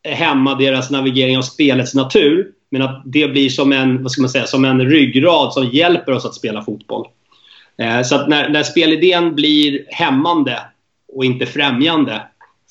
hämma 0.03 0.55
deras 0.55 0.91
navigering 0.91 1.37
av 1.37 1.41
spelets 1.41 1.93
natur. 1.93 2.51
Men 2.69 2.81
att 2.81 3.01
det 3.05 3.27
blir 3.27 3.49
som 3.49 3.71
en, 3.71 4.03
vad 4.03 4.11
ska 4.11 4.21
man 4.21 4.29
säga, 4.29 4.45
som 4.45 4.65
en 4.65 4.89
ryggrad 4.89 5.53
som 5.53 5.69
hjälper 5.69 6.11
oss 6.11 6.25
att 6.25 6.35
spela 6.35 6.63
fotboll. 6.63 7.07
Eh, 7.81 8.01
så 8.01 8.15
att 8.15 8.27
när, 8.27 8.49
när 8.49 8.63
spelidén 8.63 9.35
blir 9.35 9.85
hämmande 9.89 10.59
och 11.13 11.25
inte 11.25 11.45
främjande 11.45 12.21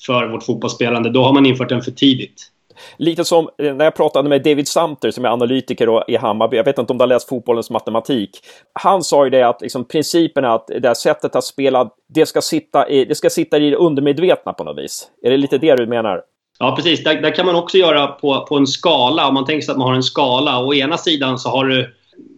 för 0.05 0.27
vårt 0.27 0.43
fotbollsspelande, 0.43 1.09
då 1.09 1.23
har 1.23 1.33
man 1.33 1.45
infört 1.45 1.69
den 1.69 1.81
för 1.81 1.91
tidigt. 1.91 2.51
Lite 2.97 3.25
som 3.25 3.49
eh, 3.57 3.75
när 3.75 3.85
jag 3.85 3.95
pratade 3.95 4.29
med 4.29 4.43
David 4.43 4.67
Sumter 4.67 5.11
som 5.11 5.25
är 5.25 5.29
analytiker 5.29 6.11
i 6.11 6.15
Hammarby. 6.15 6.57
Jag 6.57 6.63
vet 6.63 6.77
inte 6.77 6.93
om 6.93 6.97
du 6.97 7.01
har 7.01 7.07
läst 7.07 7.29
fotbollens 7.29 7.69
matematik. 7.69 8.29
Han 8.73 9.03
sa 9.03 9.23
ju 9.23 9.29
det 9.29 9.43
att 9.43 9.61
liksom, 9.61 9.85
principen 9.85 10.45
är 10.45 10.55
att 10.55 10.67
det 10.67 10.87
här 10.87 10.93
sättet 10.93 11.35
att 11.35 11.43
spela, 11.43 11.89
det 12.13 12.25
ska, 12.25 12.41
sitta 12.41 12.89
i, 12.89 13.05
det 13.05 13.15
ska 13.15 13.29
sitta 13.29 13.57
i 13.57 13.69
det 13.69 13.75
undermedvetna 13.75 14.53
på 14.53 14.63
något 14.63 14.77
vis. 14.77 15.07
Är 15.23 15.31
det 15.31 15.37
lite 15.37 15.57
det 15.57 15.75
du 15.75 15.87
menar? 15.87 16.21
Ja, 16.59 16.75
precis. 16.75 17.03
Där, 17.03 17.21
där 17.21 17.35
kan 17.35 17.45
man 17.45 17.55
också 17.55 17.77
göra 17.77 18.07
på, 18.07 18.45
på 18.49 18.55
en 18.55 18.67
skala. 18.67 19.27
Om 19.27 19.33
man 19.33 19.45
tänker 19.45 19.65
sig 19.65 19.71
att 19.71 19.77
man 19.77 19.87
har 19.87 19.95
en 19.95 20.03
skala. 20.03 20.65
Å 20.65 20.73
ena 20.73 20.97
sidan 20.97 21.39
så 21.39 21.49
har 21.49 21.65
du 21.65 21.93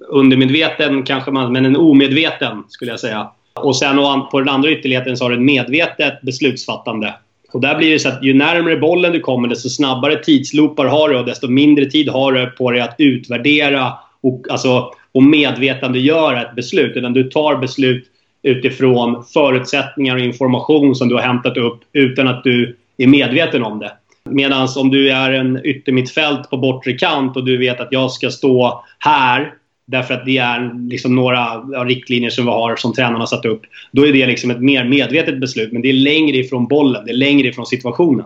undermedveten, 0.10 1.04
kanske 1.04 1.32
man, 1.32 1.54
men 1.54 1.66
en 1.66 1.78
omedveten 1.78 2.64
skulle 2.68 2.92
jag 2.92 3.00
säga. 3.00 3.32
Och 3.56 3.76
sen 3.76 3.98
på 4.32 4.40
den 4.40 4.50
andra 4.50 4.70
ytterligheten 4.70 5.18
så 5.18 5.26
har 5.26 5.30
du 5.30 5.36
ett 5.36 5.42
medvetet 5.42 6.22
beslutsfattande. 6.22 7.16
Och 7.52 7.62
där 7.62 7.78
blir 7.78 7.92
det 7.92 8.00
så 8.00 8.10
att 8.10 8.24
ju 8.24 8.34
närmare 8.34 8.78
bollen 8.78 9.12
du 9.12 9.20
kommer 9.20 9.48
desto 9.48 9.70
snabbare 9.70 10.24
tidsloopar 10.24 10.86
har 10.86 11.10
du 11.10 11.18
och 11.18 11.26
desto 11.26 11.48
mindre 11.48 11.86
tid 11.86 12.10
har 12.10 12.32
du 12.32 12.46
på 12.46 12.72
dig 12.72 12.82
att 12.82 12.96
utvärdera 12.98 13.94
och, 14.22 14.46
alltså, 14.50 14.94
och 15.12 15.24
medvetandegöra 15.24 16.42
ett 16.42 16.56
beslut. 16.56 16.98
Utan 16.98 17.14
du 17.14 17.24
tar 17.24 17.56
beslut 17.56 18.06
utifrån 18.44 19.24
förutsättningar 19.24 20.16
och 20.16 20.22
information 20.22 20.96
som 20.96 21.10
du 21.10 21.16
har 21.16 21.22
hämtat 21.22 21.58
upp 21.58 21.80
utan 21.94 22.28
att 22.28 22.44
du 22.44 22.78
är 22.98 23.08
medveten 23.08 23.64
om 23.64 23.80
det. 23.80 23.92
Medan 24.24 24.68
om 24.78 24.90
du 24.90 25.12
är 25.12 25.32
en 25.32 25.66
yttermittfält 25.66 26.50
på 26.50 26.58
bortre 26.58 26.94
kant 26.94 27.38
och 27.38 27.46
du 27.46 27.58
vet 27.58 27.80
att 27.80 27.88
jag 27.92 28.12
ska 28.12 28.30
stå 28.30 28.84
här 29.00 29.54
därför 29.90 30.14
att 30.14 30.26
det 30.26 30.38
är 30.38 30.90
liksom 30.90 31.16
några 31.16 31.58
riktlinjer 31.86 32.30
som 32.30 32.46
vi 32.46 32.52
har 32.52 32.76
som 32.76 32.94
tränarna 32.94 33.28
satt 33.28 33.46
upp. 33.46 33.62
Då 33.92 34.08
är 34.08 34.14
det 34.14 34.26
liksom 34.26 34.52
ett 34.52 34.62
mer 34.62 34.84
medvetet 34.84 35.40
beslut 35.40 35.72
men 35.72 35.82
det 35.82 35.90
är 35.90 35.94
längre 35.94 36.38
ifrån 36.38 36.68
bollen, 36.68 37.06
det 37.06 37.12
är 37.12 37.16
längre 37.16 37.48
ifrån 37.48 37.66
situationen. 37.66 38.26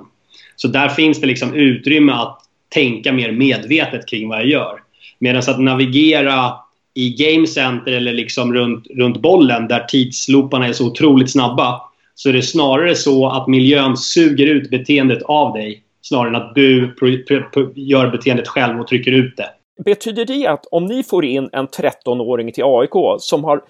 Så 0.56 0.68
där 0.68 0.90
finns 0.90 1.22
det 1.22 1.28
liksom 1.28 1.54
utrymme 1.54 2.12
att 2.12 2.40
tänka 2.70 3.14
mer 3.14 3.32
medvetet 3.32 4.10
kring 4.10 4.30
vad 4.30 4.40
jag 4.40 4.48
gör. 4.48 4.80
Medan 5.20 5.40
att 5.48 5.60
navigera 5.60 6.54
i 6.94 7.10
game 7.10 7.48
center 7.48 7.92
eller 7.92 8.14
liksom 8.14 8.54
runt, 8.54 8.88
runt 8.88 9.22
bollen 9.22 9.68
där 9.68 9.80
tidslooparna 9.80 10.68
är 10.68 10.74
så 10.74 10.88
otroligt 10.88 11.32
snabba 11.32 11.82
så 12.16 12.30
är 12.30 12.34
det 12.34 12.42
snarare 12.42 12.96
så 12.96 13.30
att 13.30 13.48
miljön 13.48 13.98
suger 13.98 14.48
ut 14.48 14.70
beteendet 14.70 15.24
av 15.24 15.54
dig 15.54 15.84
snarare 16.02 16.30
än 16.30 16.36
att 16.36 16.56
du 16.56 16.96
gör 17.76 18.12
beteendet 18.12 18.48
själv 18.48 18.80
och 18.80 18.88
trycker 18.88 19.12
ut 19.12 19.38
det. 19.38 19.50
Betyder 19.86 20.26
det 20.26 20.48
att 20.48 20.66
om 20.66 20.86
ni 20.86 21.04
får 21.04 21.26
in 21.26 21.50
en 21.52 21.68
13-åring 21.68 22.52
till 22.52 22.64
AIK 22.64 23.20
som 23.20 23.44
har 23.44 23.64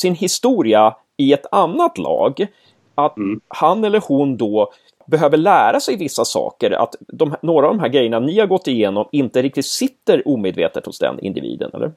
sin 0.00 0.14
historia 0.14 0.94
i 1.16 1.32
ett 1.32 1.46
annat 1.52 1.98
lag, 1.98 2.46
att 2.94 3.16
mm. 3.16 3.40
han 3.48 3.84
eller 3.84 4.02
hon 4.08 4.36
då 4.36 4.72
behöver 5.06 5.36
lära 5.36 5.80
sig 5.80 5.96
vissa 5.96 6.24
saker, 6.24 6.70
att 6.70 6.94
de, 7.08 7.34
några 7.42 7.66
av 7.66 7.74
de 7.74 7.80
här 7.80 7.88
grejerna 7.88 8.18
ni 8.18 8.38
har 8.38 8.46
gått 8.46 8.68
igenom 8.68 9.08
inte 9.12 9.42
riktigt 9.42 9.66
sitter 9.66 10.28
omedvetet 10.28 10.86
hos 10.86 10.98
den 10.98 11.20
individen, 11.20 11.70
eller? 11.74 11.92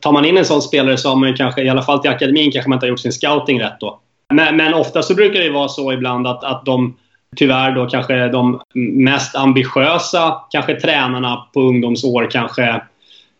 Tar 0.00 0.12
man 0.12 0.24
in 0.24 0.36
en 0.36 0.44
sån 0.44 0.62
spelare 0.62 0.96
så 0.96 1.08
har 1.08 1.16
man 1.16 1.36
kanske, 1.36 1.62
i 1.62 1.68
alla 1.68 1.82
fall 1.82 1.98
till 1.98 2.10
akademin, 2.10 2.52
kanske 2.52 2.68
man 2.68 2.76
inte 2.76 2.86
har 2.86 2.88
gjort 2.88 3.00
sin 3.00 3.12
scouting 3.12 3.60
rätt 3.60 3.80
då. 3.80 4.00
Men, 4.34 4.56
men 4.56 4.74
ofta 4.74 5.02
så 5.02 5.14
brukar 5.14 5.40
det 5.40 5.50
vara 5.50 5.68
så 5.68 5.92
ibland 5.92 6.26
att, 6.26 6.44
att 6.44 6.64
de 6.64 6.96
tyvärr 7.36 7.72
då 7.72 7.86
kanske 7.86 8.28
de 8.28 8.60
mest 8.74 9.36
ambitiösa 9.36 10.36
kanske 10.50 10.80
tränarna 10.80 11.46
på 11.54 11.60
ungdomsår 11.60 12.30
kanske 12.30 12.68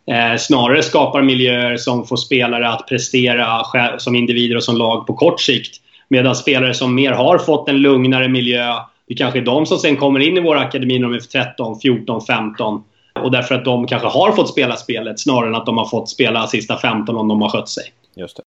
eh, 0.06 0.36
snarare 0.38 0.82
skapar 0.82 1.22
miljöer 1.22 1.76
som 1.76 2.06
får 2.06 2.16
spelare 2.16 2.68
att 2.68 2.88
prestera 2.88 3.64
som 3.98 4.14
individer 4.14 4.56
och 4.56 4.64
som 4.64 4.76
lag 4.76 5.06
på 5.06 5.14
kort 5.14 5.40
sikt. 5.40 5.76
Medan 6.08 6.36
spelare 6.36 6.74
som 6.74 6.94
mer 6.94 7.12
har 7.12 7.38
fått 7.38 7.68
en 7.68 7.76
lugnare 7.76 8.28
miljö, 8.28 8.74
det 9.08 9.14
kanske 9.14 9.38
är 9.38 9.44
de 9.44 9.66
som 9.66 9.78
sen 9.78 9.96
kommer 9.96 10.20
in 10.20 10.36
i 10.36 10.40
våra 10.40 10.60
akademier 10.60 11.00
när 11.00 11.08
de 11.08 11.14
är 11.14 11.20
13, 11.20 11.80
14, 11.80 12.20
15. 12.20 12.82
Och 13.22 13.30
därför 13.30 13.54
att 13.54 13.64
de 13.64 13.86
kanske 13.86 14.08
har 14.08 14.32
fått 14.32 14.48
spela 14.48 14.76
spelet 14.76 15.20
snarare 15.20 15.48
än 15.48 15.54
att 15.54 15.66
de 15.66 15.78
har 15.78 15.86
fått 15.86 16.08
spela 16.08 16.46
sista 16.46 16.78
15 16.78 17.16
om 17.16 17.28
de 17.28 17.42
har 17.42 17.48
skött 17.48 17.68
sig. 17.68 17.84
Just 18.16 18.36
det. 18.36 18.42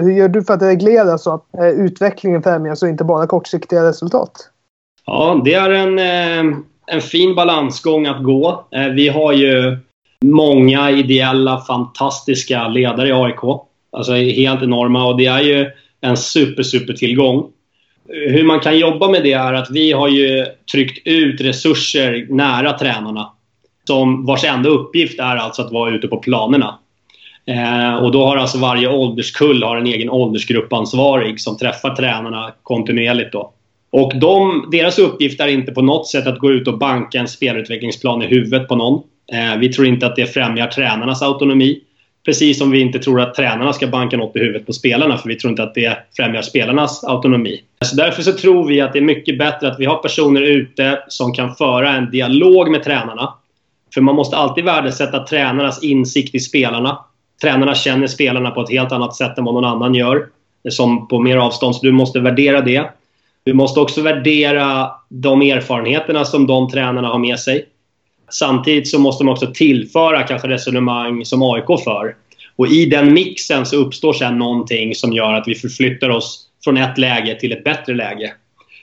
Hur 0.00 0.12
gör 0.12 0.28
du 0.28 0.44
för 0.44 0.54
att 0.54 0.62
reglera 0.62 1.18
så 1.18 1.34
att 1.34 1.54
eh, 1.58 1.66
utvecklingen 1.66 2.42
främjas 2.42 2.82
och 2.82 2.88
inte 2.88 3.04
bara 3.04 3.26
kortsiktiga 3.26 3.84
resultat? 3.84 4.50
Ja, 5.06 5.40
det 5.44 5.54
är 5.54 5.70
en, 5.70 5.98
eh, 5.98 6.58
en 6.86 7.00
fin 7.00 7.34
balansgång 7.34 8.06
att 8.06 8.22
gå. 8.22 8.64
Eh, 8.74 8.86
vi 8.86 9.08
har 9.08 9.32
ju 9.32 9.78
många 10.24 10.90
ideella, 10.90 11.60
fantastiska 11.60 12.68
ledare 12.68 13.08
i 13.08 13.12
AIK. 13.12 13.44
Alltså 13.92 14.12
helt 14.14 14.62
enorma 14.62 15.06
och 15.06 15.16
det 15.16 15.26
är 15.26 15.42
ju 15.42 15.70
en 16.00 16.16
super, 16.16 16.62
super 16.62 16.92
tillgång. 16.92 17.46
Hur 18.08 18.44
man 18.44 18.60
kan 18.60 18.78
jobba 18.78 19.08
med 19.08 19.22
det 19.22 19.32
är 19.32 19.52
att 19.52 19.70
vi 19.70 19.92
har 19.92 20.08
ju 20.08 20.46
tryckt 20.72 21.06
ut 21.06 21.40
resurser 21.40 22.26
nära 22.30 22.72
tränarna. 22.72 23.32
Som 23.84 24.26
vars 24.26 24.44
enda 24.44 24.68
uppgift 24.68 25.20
är 25.20 25.36
alltså 25.36 25.62
att 25.62 25.72
vara 25.72 25.94
ute 25.94 26.08
på 26.08 26.16
planerna. 26.16 26.78
Eh, 27.46 27.94
och 27.96 28.12
då 28.12 28.24
har 28.24 28.36
alltså 28.36 28.58
varje 28.58 28.88
ålderskull 28.88 29.62
har 29.62 29.76
en 29.76 29.86
egen 29.86 30.10
åldersgruppansvarig 30.10 31.40
som 31.40 31.58
träffar 31.58 31.94
tränarna 31.94 32.52
kontinuerligt. 32.62 33.32
Då. 33.32 33.52
Och 33.98 34.12
de, 34.20 34.68
deras 34.70 34.98
uppgift 34.98 35.40
är 35.40 35.48
inte 35.48 35.72
på 35.72 35.82
något 35.82 36.08
sätt 36.08 36.26
att 36.26 36.38
gå 36.38 36.50
ut 36.50 36.68
och 36.68 36.78
banka 36.78 37.18
en 37.18 37.28
spelutvecklingsplan 37.28 38.22
i 38.22 38.26
huvudet 38.26 38.68
på 38.68 38.76
någon. 38.76 39.02
Eh, 39.32 39.58
vi 39.58 39.72
tror 39.72 39.86
inte 39.86 40.06
att 40.06 40.16
det 40.16 40.26
främjar 40.26 40.66
tränarnas 40.66 41.22
autonomi. 41.22 41.80
Precis 42.24 42.58
som 42.58 42.70
vi 42.70 42.80
inte 42.80 42.98
tror 42.98 43.20
att 43.20 43.34
tränarna 43.34 43.72
ska 43.72 43.86
banka 43.86 44.16
något 44.16 44.36
i 44.36 44.38
huvudet 44.38 44.66
på 44.66 44.72
spelarna 44.72 45.16
för 45.16 45.28
vi 45.28 45.36
tror 45.36 45.50
inte 45.50 45.62
att 45.62 45.74
det 45.74 45.98
främjar 46.16 46.42
spelarnas 46.42 47.04
autonomi. 47.04 47.60
Så 47.84 47.96
därför 47.96 48.22
så 48.22 48.32
tror 48.32 48.66
vi 48.66 48.80
att 48.80 48.92
det 48.92 48.98
är 48.98 49.02
mycket 49.02 49.38
bättre 49.38 49.68
att 49.68 49.80
vi 49.80 49.84
har 49.84 49.96
personer 49.96 50.42
ute 50.42 50.98
som 51.08 51.32
kan 51.32 51.54
föra 51.54 51.96
en 51.96 52.10
dialog 52.10 52.70
med 52.70 52.82
tränarna. 52.84 53.34
För 53.94 54.00
man 54.00 54.14
måste 54.14 54.36
alltid 54.36 54.64
värdesätta 54.64 55.26
tränarnas 55.26 55.82
insikt 55.82 56.34
i 56.34 56.40
spelarna. 56.40 56.98
Tränarna 57.42 57.74
känner 57.74 58.06
spelarna 58.06 58.50
på 58.50 58.60
ett 58.60 58.70
helt 58.70 58.92
annat 58.92 59.16
sätt 59.16 59.38
än 59.38 59.44
vad 59.44 59.54
någon 59.54 59.64
annan 59.64 59.94
gör. 59.94 60.26
Som 60.68 61.08
på 61.08 61.18
mer 61.18 61.36
avstånd, 61.36 61.76
så 61.76 61.86
du 61.86 61.92
måste 61.92 62.20
värdera 62.20 62.60
det. 62.60 62.90
Du 63.46 63.54
måste 63.54 63.80
också 63.80 64.02
värdera 64.02 64.90
de 65.08 65.42
erfarenheterna 65.42 66.24
som 66.24 66.46
de 66.46 66.70
tränarna 66.70 67.08
har 67.08 67.18
med 67.18 67.38
sig. 67.38 67.64
Samtidigt 68.30 68.88
så 68.88 68.98
måste 68.98 69.24
man 69.24 69.32
också 69.32 69.46
tillföra 69.54 70.22
kanske 70.22 70.48
resonemang 70.48 71.24
som 71.24 71.42
AIK 71.42 71.84
för. 71.84 72.14
Och 72.56 72.66
i 72.68 72.86
den 72.86 73.14
mixen 73.14 73.66
så 73.66 73.76
uppstår 73.76 74.12
sen 74.12 74.38
någonting 74.38 74.94
som 74.94 75.12
gör 75.12 75.32
att 75.32 75.48
vi 75.48 75.54
förflyttar 75.54 76.10
oss 76.10 76.48
från 76.64 76.76
ett 76.76 76.98
läge 76.98 77.34
till 77.40 77.52
ett 77.52 77.64
bättre 77.64 77.94
läge. 77.94 78.32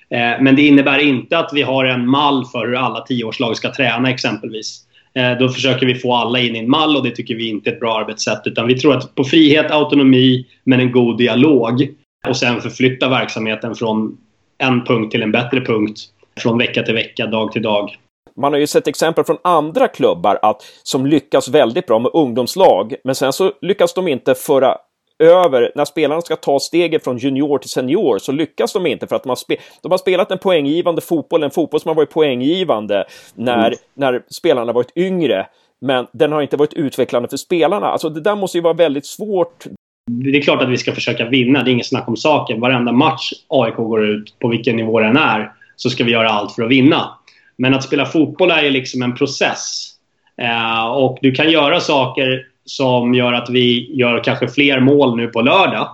Eh, 0.10 0.42
men 0.42 0.56
det 0.56 0.62
innebär 0.62 1.00
inte 1.00 1.38
att 1.38 1.50
vi 1.54 1.62
har 1.62 1.86
en 1.86 2.08
mall 2.08 2.46
för 2.46 2.68
hur 2.68 2.76
alla 2.76 3.02
tioårslag 3.02 3.58
ska 3.58 3.74
träna 3.74 4.10
exempelvis. 4.10 4.80
Eh, 5.16 5.38
då 5.40 5.50
försöker 5.50 5.86
vi 5.86 5.96
få 5.96 6.14
alla 6.14 6.40
in 6.40 6.56
i 6.56 6.60
en 6.60 6.70
mall 6.70 6.98
och 6.98 7.04
det 7.04 7.12
tycker 7.12 7.36
vi 7.36 7.50
inte 7.50 7.70
är 7.70 7.74
ett 7.74 7.80
bra 7.80 8.00
arbetssätt. 8.00 8.42
Utan 8.46 8.68
vi 8.68 8.80
tror 8.80 8.96
att 8.96 9.16
på 9.16 9.24
frihet, 9.24 9.72
autonomi 9.72 10.46
men 10.64 10.80
en 10.80 10.92
god 10.92 11.18
dialog 11.18 11.88
och 12.28 12.38
sen 12.38 12.62
förflytta 12.62 13.10
verksamheten 13.10 13.76
från 13.76 14.18
en 14.64 14.86
punkt 14.86 15.12
till 15.12 15.22
en 15.22 15.32
bättre 15.32 15.62
punkt 15.62 16.00
från 16.42 16.58
vecka 16.58 16.84
till 16.84 16.94
vecka, 16.94 17.26
dag 17.26 17.52
till 17.52 17.62
dag. 17.62 17.98
Man 18.36 18.54
har 18.54 18.60
ju 18.60 18.68
sett 18.68 18.88
exempel 18.88 19.24
från 19.24 19.38
andra 19.42 19.88
klubbar 19.88 20.40
att, 20.42 20.62
som 20.84 21.06
lyckas 21.06 21.50
väldigt 21.50 21.88
bra 21.88 22.00
med 22.00 22.12
ungdomslag, 22.14 22.96
men 23.04 23.16
sen 23.16 23.34
så 23.34 23.52
lyckas 23.62 23.94
de 23.94 24.08
inte 24.08 24.36
föra 24.36 24.78
över, 25.20 25.72
när 25.76 25.86
spelarna 25.86 26.22
ska 26.22 26.36
ta 26.36 26.60
steget 26.60 27.04
från 27.04 27.18
junior 27.18 27.58
till 27.58 27.70
senior 27.70 28.18
så 28.18 28.32
lyckas 28.32 28.74
de 28.74 28.86
inte 28.86 29.08
för 29.08 29.16
att 29.16 29.24
de 29.24 29.30
har, 29.30 29.36
spe, 29.36 29.58
de 29.82 29.92
har 29.92 29.98
spelat 29.98 30.32
en 30.32 30.38
poänggivande 30.38 31.02
fotboll, 31.02 31.44
en 31.44 31.52
fotboll 31.52 31.80
som 31.80 31.90
har 31.90 31.96
varit 31.96 32.10
poänggivande 32.10 33.06
när, 33.36 33.68
mm. 33.68 33.80
när 33.94 34.24
spelarna 34.30 34.74
varit 34.74 34.98
yngre. 34.98 35.48
Men 35.82 36.08
den 36.14 36.32
har 36.32 36.42
inte 36.42 36.58
varit 36.58 36.74
utvecklande 36.74 37.30
för 37.30 37.38
spelarna. 37.38 37.88
Alltså 37.88 38.10
det 38.10 38.22
där 38.22 38.36
måste 38.36 38.58
ju 38.58 38.62
vara 38.62 38.74
väldigt 38.74 39.06
svårt. 39.06 39.66
Det 40.06 40.38
är 40.38 40.42
klart 40.42 40.62
att 40.62 40.70
vi 40.70 40.78
ska 40.78 40.94
försöka 40.94 41.30
vinna, 41.30 41.64
det 41.64 41.70
är 41.70 41.74
inget 41.74 41.86
snack 41.86 42.08
om 42.08 42.18
saken. 42.18 42.60
Varenda 42.60 42.92
match 42.92 43.32
AIK 43.48 43.76
går 43.76 44.06
ut, 44.06 44.40
på 44.40 44.48
vilken 44.48 44.76
nivå 44.76 45.00
den 45.00 45.18
är, 45.18 45.52
så 45.76 45.90
ska 45.90 46.04
vi 46.04 46.12
göra 46.12 46.30
allt 46.30 46.56
för 46.56 46.64
att 46.64 46.72
vinna. 46.72 47.18
Men 47.58 47.74
att 47.74 47.84
spela 47.84 48.06
fotboll 48.06 48.52
är 48.52 48.72
liksom 48.72 49.02
en 49.02 49.16
process. 49.16 49.90
Eh, 50.38 50.86
och 50.86 51.18
du 51.22 51.32
kan 51.32 51.52
göra 51.52 51.80
saker 51.80 52.46
som 52.66 53.14
gör 53.14 53.34
att 53.34 53.50
vi 53.50 53.96
gör 53.96 54.24
kanske 54.24 54.48
fler 54.48 54.80
mål 54.80 55.18
nu 55.18 55.28
på 55.28 55.42
lördag. 55.42 55.90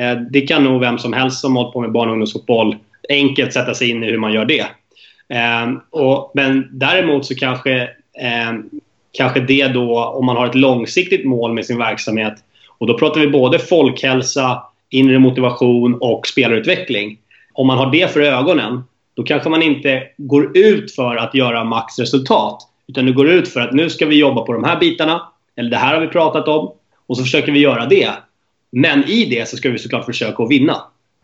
Eh, 0.00 0.20
det 0.30 0.40
kan 0.40 0.64
nog 0.64 0.80
vem 0.80 0.98
som 0.98 1.12
helst 1.12 1.40
som 1.40 1.56
hållit 1.56 1.72
på 1.72 1.80
med 1.80 1.92
barn 1.92 2.08
och 2.08 2.12
ungdomsfotboll 2.12 2.76
enkelt 3.08 3.52
sätta 3.52 3.74
sig 3.74 3.90
in 3.90 4.04
i 4.04 4.10
hur 4.10 4.18
man 4.18 4.32
gör 4.32 4.44
det. 4.44 4.66
Eh, 5.28 5.72
och, 5.90 6.32
men 6.34 6.68
däremot 6.72 7.26
så 7.26 7.34
kanske, 7.34 7.82
eh, 8.20 8.52
kanske 9.12 9.40
det 9.40 9.68
då, 9.68 10.04
om 10.04 10.26
man 10.26 10.36
har 10.36 10.46
ett 10.46 10.54
långsiktigt 10.54 11.26
mål 11.26 11.52
med 11.52 11.66
sin 11.66 11.78
verksamhet, 11.78 12.34
och 12.78 12.86
då 12.86 12.98
pratar 12.98 13.20
vi 13.20 13.28
både 13.28 13.58
folkhälsa, 13.58 14.62
inre 14.90 15.18
motivation 15.18 15.98
och 16.00 16.26
spelarutveckling. 16.26 17.18
Om 17.52 17.66
man 17.66 17.78
har 17.78 17.92
det 17.92 18.12
för 18.12 18.20
ögonen, 18.20 18.82
då 19.14 19.22
kanske 19.22 19.48
man 19.48 19.62
inte 19.62 20.02
går 20.16 20.56
ut 20.58 20.94
för 20.94 21.16
att 21.16 21.34
göra 21.34 21.64
maxresultat. 21.64 22.58
Utan 22.88 23.06
du 23.06 23.12
går 23.12 23.28
ut 23.28 23.48
för 23.48 23.60
att 23.60 23.72
nu 23.72 23.90
ska 23.90 24.06
vi 24.06 24.18
jobba 24.18 24.42
på 24.42 24.52
de 24.52 24.64
här 24.64 24.80
bitarna, 24.80 25.22
eller 25.56 25.70
det 25.70 25.76
här 25.76 25.94
har 25.94 26.00
vi 26.00 26.06
pratat 26.06 26.48
om, 26.48 26.72
och 27.06 27.16
så 27.16 27.22
försöker 27.22 27.52
vi 27.52 27.60
göra 27.60 27.86
det. 27.86 28.10
Men 28.72 29.04
i 29.04 29.24
det 29.24 29.48
så 29.48 29.56
ska 29.56 29.70
vi 29.70 29.78
såklart 29.78 30.04
försöka 30.04 30.42
att 30.42 30.50
vinna. 30.50 30.76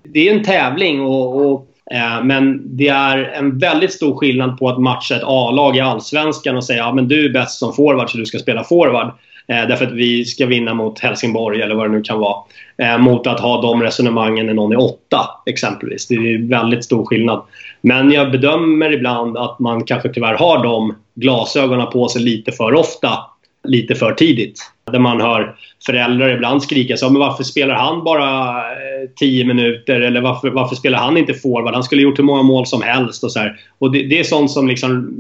Det 0.03 0.29
är 0.29 0.35
en 0.35 0.45
tävling 0.45 1.01
och, 1.01 1.47
och 1.47 1.67
eh, 1.95 2.25
men 2.25 2.77
det 2.77 2.89
är 2.89 3.19
en 3.19 3.59
väldigt 3.59 3.93
stor 3.93 4.17
skillnad 4.17 4.59
på 4.59 4.69
att 4.69 4.81
matcha 4.81 5.17
ett 5.17 5.23
A-lag 5.25 5.77
i 5.77 5.81
Allsvenskan 5.81 6.57
och 6.57 6.65
säga 6.65 6.79
ja, 6.79 6.95
men 6.95 7.09
du 7.09 7.25
är 7.25 7.33
bäst 7.33 7.59
som 7.59 7.73
forward 7.73 8.11
så 8.11 8.19
du 8.19 8.27
ska 8.27 8.39
spela 8.39 8.65
forward. 8.65 9.13
Eh, 9.47 9.69
därför 9.69 9.87
att 9.87 9.93
vi 9.93 10.25
ska 10.25 10.47
vinna 10.47 10.75
mot 10.75 11.01
Helsingborg 11.01 11.63
eller 11.63 11.75
vad 11.75 11.91
det 11.91 11.93
nu 11.93 12.03
kan 12.03 12.19
vara. 12.19 12.37
Eh, 12.77 12.99
mot 12.99 13.27
att 13.27 13.41
ha 13.41 13.63
de 13.63 13.83
resonemangen 13.83 14.47
när 14.47 14.55
någon 14.55 14.73
är 14.73 14.81
åtta 14.81 15.31
exempelvis. 15.47 16.09
Det 16.09 16.15
är 16.15 16.49
väldigt 16.49 16.85
stor 16.85 17.05
skillnad. 17.05 17.43
Men 17.81 18.13
jag 18.13 18.31
bedömer 18.31 18.93
ibland 18.93 19.37
att 19.37 19.59
man 19.59 19.85
kanske 19.85 20.09
tyvärr 20.09 20.35
har 20.35 20.63
de 20.63 20.95
glasögonen 21.15 21.87
på 21.91 22.09
sig 22.09 22.23
lite 22.23 22.53
för 22.53 22.75
ofta 22.75 23.19
lite 23.65 23.95
för 23.95 24.13
tidigt. 24.13 24.61
Där 24.93 24.99
man 24.99 25.21
hör 25.21 25.55
föräldrar 25.87 26.29
ibland 26.29 26.63
skrika 26.63 26.97
så 26.97 27.11
men 27.11 27.21
varför 27.21 27.45
spelar 27.45 27.75
han 27.75 28.05
bara 28.05 28.59
eh, 28.59 29.09
10 29.17 29.45
minuter? 29.45 30.01
Eller 30.01 30.21
varför, 30.21 30.51
varför 30.51 30.77
spelar 30.77 30.99
han 30.99 31.17
inte 31.17 31.35
forward? 31.35 31.75
Han 31.75 31.83
skulle 31.83 32.03
gjort 32.03 32.19
hur 32.19 32.25
många 32.25 32.43
mål 32.43 32.67
som 32.67 32.83
helst. 32.83 33.25
Och 33.25 33.33
så 33.33 33.39
här. 33.39 33.57
Och 33.79 33.93
det, 33.93 34.03
det, 34.03 34.19
är 34.19 34.25
sånt 34.25 34.51
som 34.51 34.69
liksom 34.69 35.15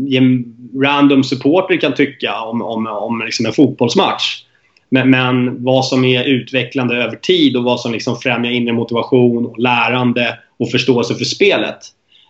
random 0.82 1.24
supporter 1.24 1.76
kan 1.76 1.94
tycka 1.94 2.40
om, 2.40 2.62
om, 2.62 2.87
om 2.87 3.22
liksom 3.24 3.46
en 3.46 3.52
fotbollsmatch. 3.52 4.44
Men, 4.88 5.11
men, 5.11 5.64
vad 5.64 5.85
som 5.85 6.04
är 6.04 6.24
utvecklande 6.24 6.96
över 6.96 7.16
tid 7.16 7.56
och 7.56 7.64
vad 7.64 7.80
som 7.80 7.92
liksom 7.92 8.16
främjar 8.16 8.52
inre 8.52 8.72
motivation, 8.72 9.46
och 9.46 9.58
lärande 9.58 10.38
och 10.58 10.70
förståelse 10.70 11.14
för 11.14 11.24
spelet 11.24 11.78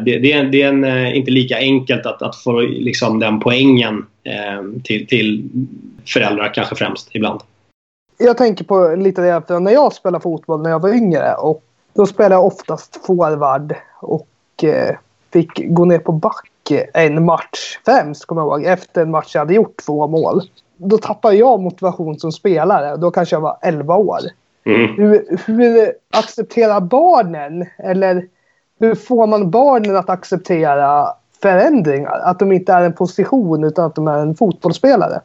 det, 0.04 0.18
det, 0.18 0.32
är, 0.32 0.44
det 0.44 0.62
är 0.62 0.68
en, 0.68 0.84
eh, 0.84 1.16
inte 1.16 1.30
lika 1.30 1.56
enkelt 1.56 2.06
att, 2.06 2.22
att 2.22 2.36
få 2.36 2.60
liksom, 2.60 3.18
den 3.18 3.40
poängen 3.40 4.06
eh, 4.24 4.82
till, 4.84 5.06
till 5.06 5.48
föräldrar 6.06 6.54
kanske 6.54 6.74
främst 6.74 7.08
ibland. 7.12 7.40
Jag 8.18 8.38
tänker 8.38 8.64
på 8.64 8.94
lite 8.98 9.42
det 9.48 9.60
när 9.60 9.72
jag 9.72 9.92
spelade 9.92 10.22
fotboll 10.22 10.62
när 10.62 10.70
jag 10.70 10.82
var 10.82 10.94
yngre. 10.94 11.34
Och 11.34 11.62
då 11.94 12.06
spelade 12.06 12.34
jag 12.34 12.46
oftast 12.46 13.06
forward 13.06 13.74
och 14.00 14.64
eh, 14.64 14.96
fick 15.32 15.50
gå 15.68 15.84
ner 15.84 15.98
på 15.98 16.12
back 16.12 16.48
en 16.94 17.24
match 17.24 17.78
främst, 17.84 18.24
kommer 18.24 18.42
jag 18.42 18.48
ihåg, 18.48 18.64
efter 18.64 19.02
en 19.02 19.10
match 19.10 19.34
jag 19.34 19.40
hade 19.40 19.54
gjort 19.54 19.76
två 19.86 20.06
mål. 20.06 20.42
Då 20.76 20.98
tappade 20.98 21.36
jag 21.36 21.60
motivation 21.60 22.18
som 22.18 22.32
spelare. 22.32 22.96
Då 22.96 23.10
kanske 23.10 23.36
jag 23.36 23.40
var 23.40 23.58
11 23.62 23.96
år. 23.96 24.20
Mm. 24.64 24.96
Hur, 24.96 25.38
hur 25.46 25.92
accepterar 26.12 26.80
barnen 26.80 27.66
eller 27.78 28.26
hur 28.80 28.94
får 28.94 29.26
man 29.26 29.50
barnen 29.50 29.96
att 29.96 30.10
acceptera 30.10 31.06
förändringar? 31.42 32.20
Att 32.24 32.38
de 32.38 32.52
inte 32.52 32.72
är 32.72 32.82
en 32.82 32.92
position 32.92 33.64
utan 33.64 33.84
att 33.84 33.94
de 33.94 34.08
är 34.08 34.18
en 34.18 34.34
fotbollsspelare? 34.34 35.20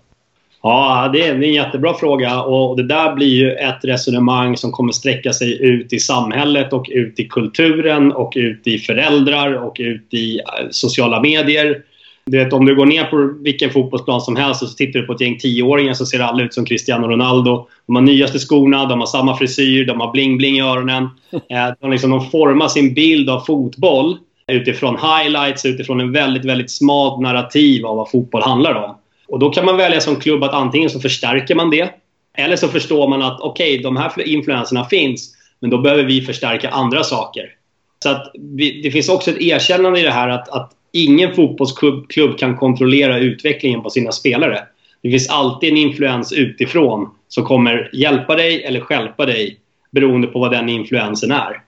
Ja, 0.69 1.10
det 1.13 1.21
är 1.21 1.36
en 1.36 1.53
jättebra 1.53 1.93
fråga 1.93 2.41
och 2.41 2.77
det 2.77 2.84
där 2.84 3.15
blir 3.15 3.36
ju 3.36 3.51
ett 3.51 3.80
resonemang 3.86 4.58
som 4.58 4.71
kommer 4.71 4.91
sträcka 4.91 5.34
sig 5.34 5.62
ut 5.65 5.93
i 5.93 5.99
samhället 5.99 6.73
och 6.73 6.86
ut 6.89 7.19
i 7.19 7.27
kulturen 7.27 8.12
och 8.12 8.34
ut 8.36 8.67
i 8.67 8.77
föräldrar 8.77 9.53
och 9.53 9.75
ut 9.80 10.13
i 10.13 10.39
eh, 10.39 10.43
sociala 10.71 11.21
medier. 11.21 11.82
Du 12.25 12.38
vet, 12.38 12.53
om 12.53 12.65
du 12.65 12.75
går 12.75 12.86
ner 12.86 13.03
på 13.03 13.34
vilken 13.43 13.69
fotbollsplan 13.69 14.21
som 14.21 14.36
helst 14.36 14.62
och 14.62 14.69
så 14.69 14.75
tittar 14.75 14.99
du 14.99 15.06
på 15.06 15.13
ett 15.13 15.21
gäng 15.21 15.38
tioåringar 15.38 15.93
så 15.93 16.06
ser 16.06 16.19
alla 16.19 16.43
ut 16.43 16.53
som 16.53 16.65
Cristiano 16.65 17.08
Ronaldo. 17.08 17.67
De 17.86 17.95
har 17.95 18.03
nyaste 18.03 18.39
skorna, 18.39 18.86
de 18.86 18.99
har 18.99 19.08
samma 19.08 19.38
frisyr, 19.38 19.86
de 19.86 20.01
har 20.01 20.13
bling-bling 20.13 20.58
i 20.58 20.62
öronen. 20.62 21.10
Eh, 21.49 21.67
de, 21.82 21.91
liksom, 21.91 22.10
de 22.10 22.30
formar 22.30 22.67
sin 22.67 22.93
bild 22.93 23.30
av 23.30 23.39
fotboll 23.39 24.17
utifrån 24.47 24.97
highlights, 24.97 25.65
utifrån 25.65 26.01
en 26.01 26.12
väldigt, 26.12 26.45
väldigt 26.45 26.71
smalt 26.71 27.21
narrativ 27.21 27.86
av 27.86 27.97
vad 27.97 28.12
fotboll 28.12 28.41
handlar 28.41 28.73
om. 28.75 28.95
Och 29.28 29.40
då 29.40 29.50
kan 29.50 29.66
man 29.66 29.78
välja 29.78 30.02
som 30.02 30.16
klubb 30.16 30.44
att 30.44 30.54
antingen 30.54 30.90
så 30.90 31.00
förstärker 31.00 31.56
man 31.56 31.70
det 31.70 31.90
eller 32.38 32.56
så 32.56 32.68
förstår 32.68 33.08
man 33.08 33.22
att 33.22 33.42
okej, 33.42 33.74
okay, 33.74 33.84
de 33.84 33.98
här 33.98 34.28
influenserna 34.28 34.86
finns 34.86 35.34
men 35.60 35.70
då 35.70 35.78
behöver 35.78 36.04
vi 36.04 36.22
förstärka 36.22 36.70
andra 36.70 37.04
saker. 37.04 37.44
Så 38.04 38.10
att 38.10 38.32
vi, 38.34 38.82
det 38.82 38.92
finns 38.92 39.10
också 39.10 39.32
ett 39.32 39.42
erkännande 39.42 40.00
i 40.00 40.04
det 40.04 40.12
här 40.12 40.30
att, 40.30 40.50
att 40.50 40.72
ingen 40.92 41.36
fotbollsklubb 41.36 42.38
kan 42.38 42.58
kontrollera 42.58 43.20
utvecklingen 43.20 43.82
på 43.82 43.90
sina 43.90 44.12
spelare. 44.12 44.63
Det 45.02 45.12
finns 45.12 45.30
alltid 45.30 45.72
en 45.72 45.78
influens 45.78 46.34
utifrån 46.34 47.10
som 47.28 47.44
kommer 47.44 47.90
hjälpa 47.94 48.36
dig 48.36 48.63
eller 48.63 48.80
skälpa 48.80 49.26
dig 49.26 49.60
beroende 49.92 50.28
på 50.28 50.40
vad 50.40 50.52
den 50.52 50.70
influensen 50.70 51.32
är. 51.32 51.62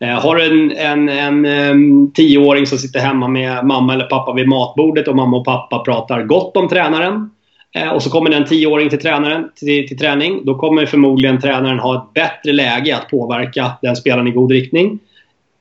Eh, 0.00 0.20
har 0.20 0.36
du 0.36 0.44
en, 0.76 1.08
en, 1.08 1.44
en, 1.44 2.12
tioåring 2.12 2.66
som 2.66 2.78
sitter 2.78 3.00
hemma 3.00 3.28
med 3.28 3.64
mamma 3.64 3.94
eller 3.94 4.06
pappa 4.06 4.32
vid 4.32 4.48
matbordet 4.48 5.08
och 5.08 5.16
mamma 5.16 5.36
och 5.36 5.44
pappa 5.44 5.78
pratar 5.78 6.22
gott 6.22 6.56
om 6.56 6.68
tränaren 6.68 7.30
eh, 7.74 7.88
och 7.88 8.02
så 8.02 8.10
kommer 8.10 8.30
en 8.30 8.44
tioåring 8.44 8.88
till 8.88 8.98
tränaren 8.98 9.50
till, 9.56 9.88
till 9.88 9.98
träning. 9.98 10.44
Då 10.44 10.54
kommer 10.54 10.86
förmodligen 10.86 11.40
tränaren 11.40 11.78
ha 11.78 11.96
ett 11.96 12.14
bättre 12.14 12.52
läge 12.52 12.96
att 12.96 13.08
påverka 13.08 13.72
den 13.82 13.96
spelaren 13.96 14.26
i 14.26 14.30
god 14.30 14.52
riktning. 14.52 14.98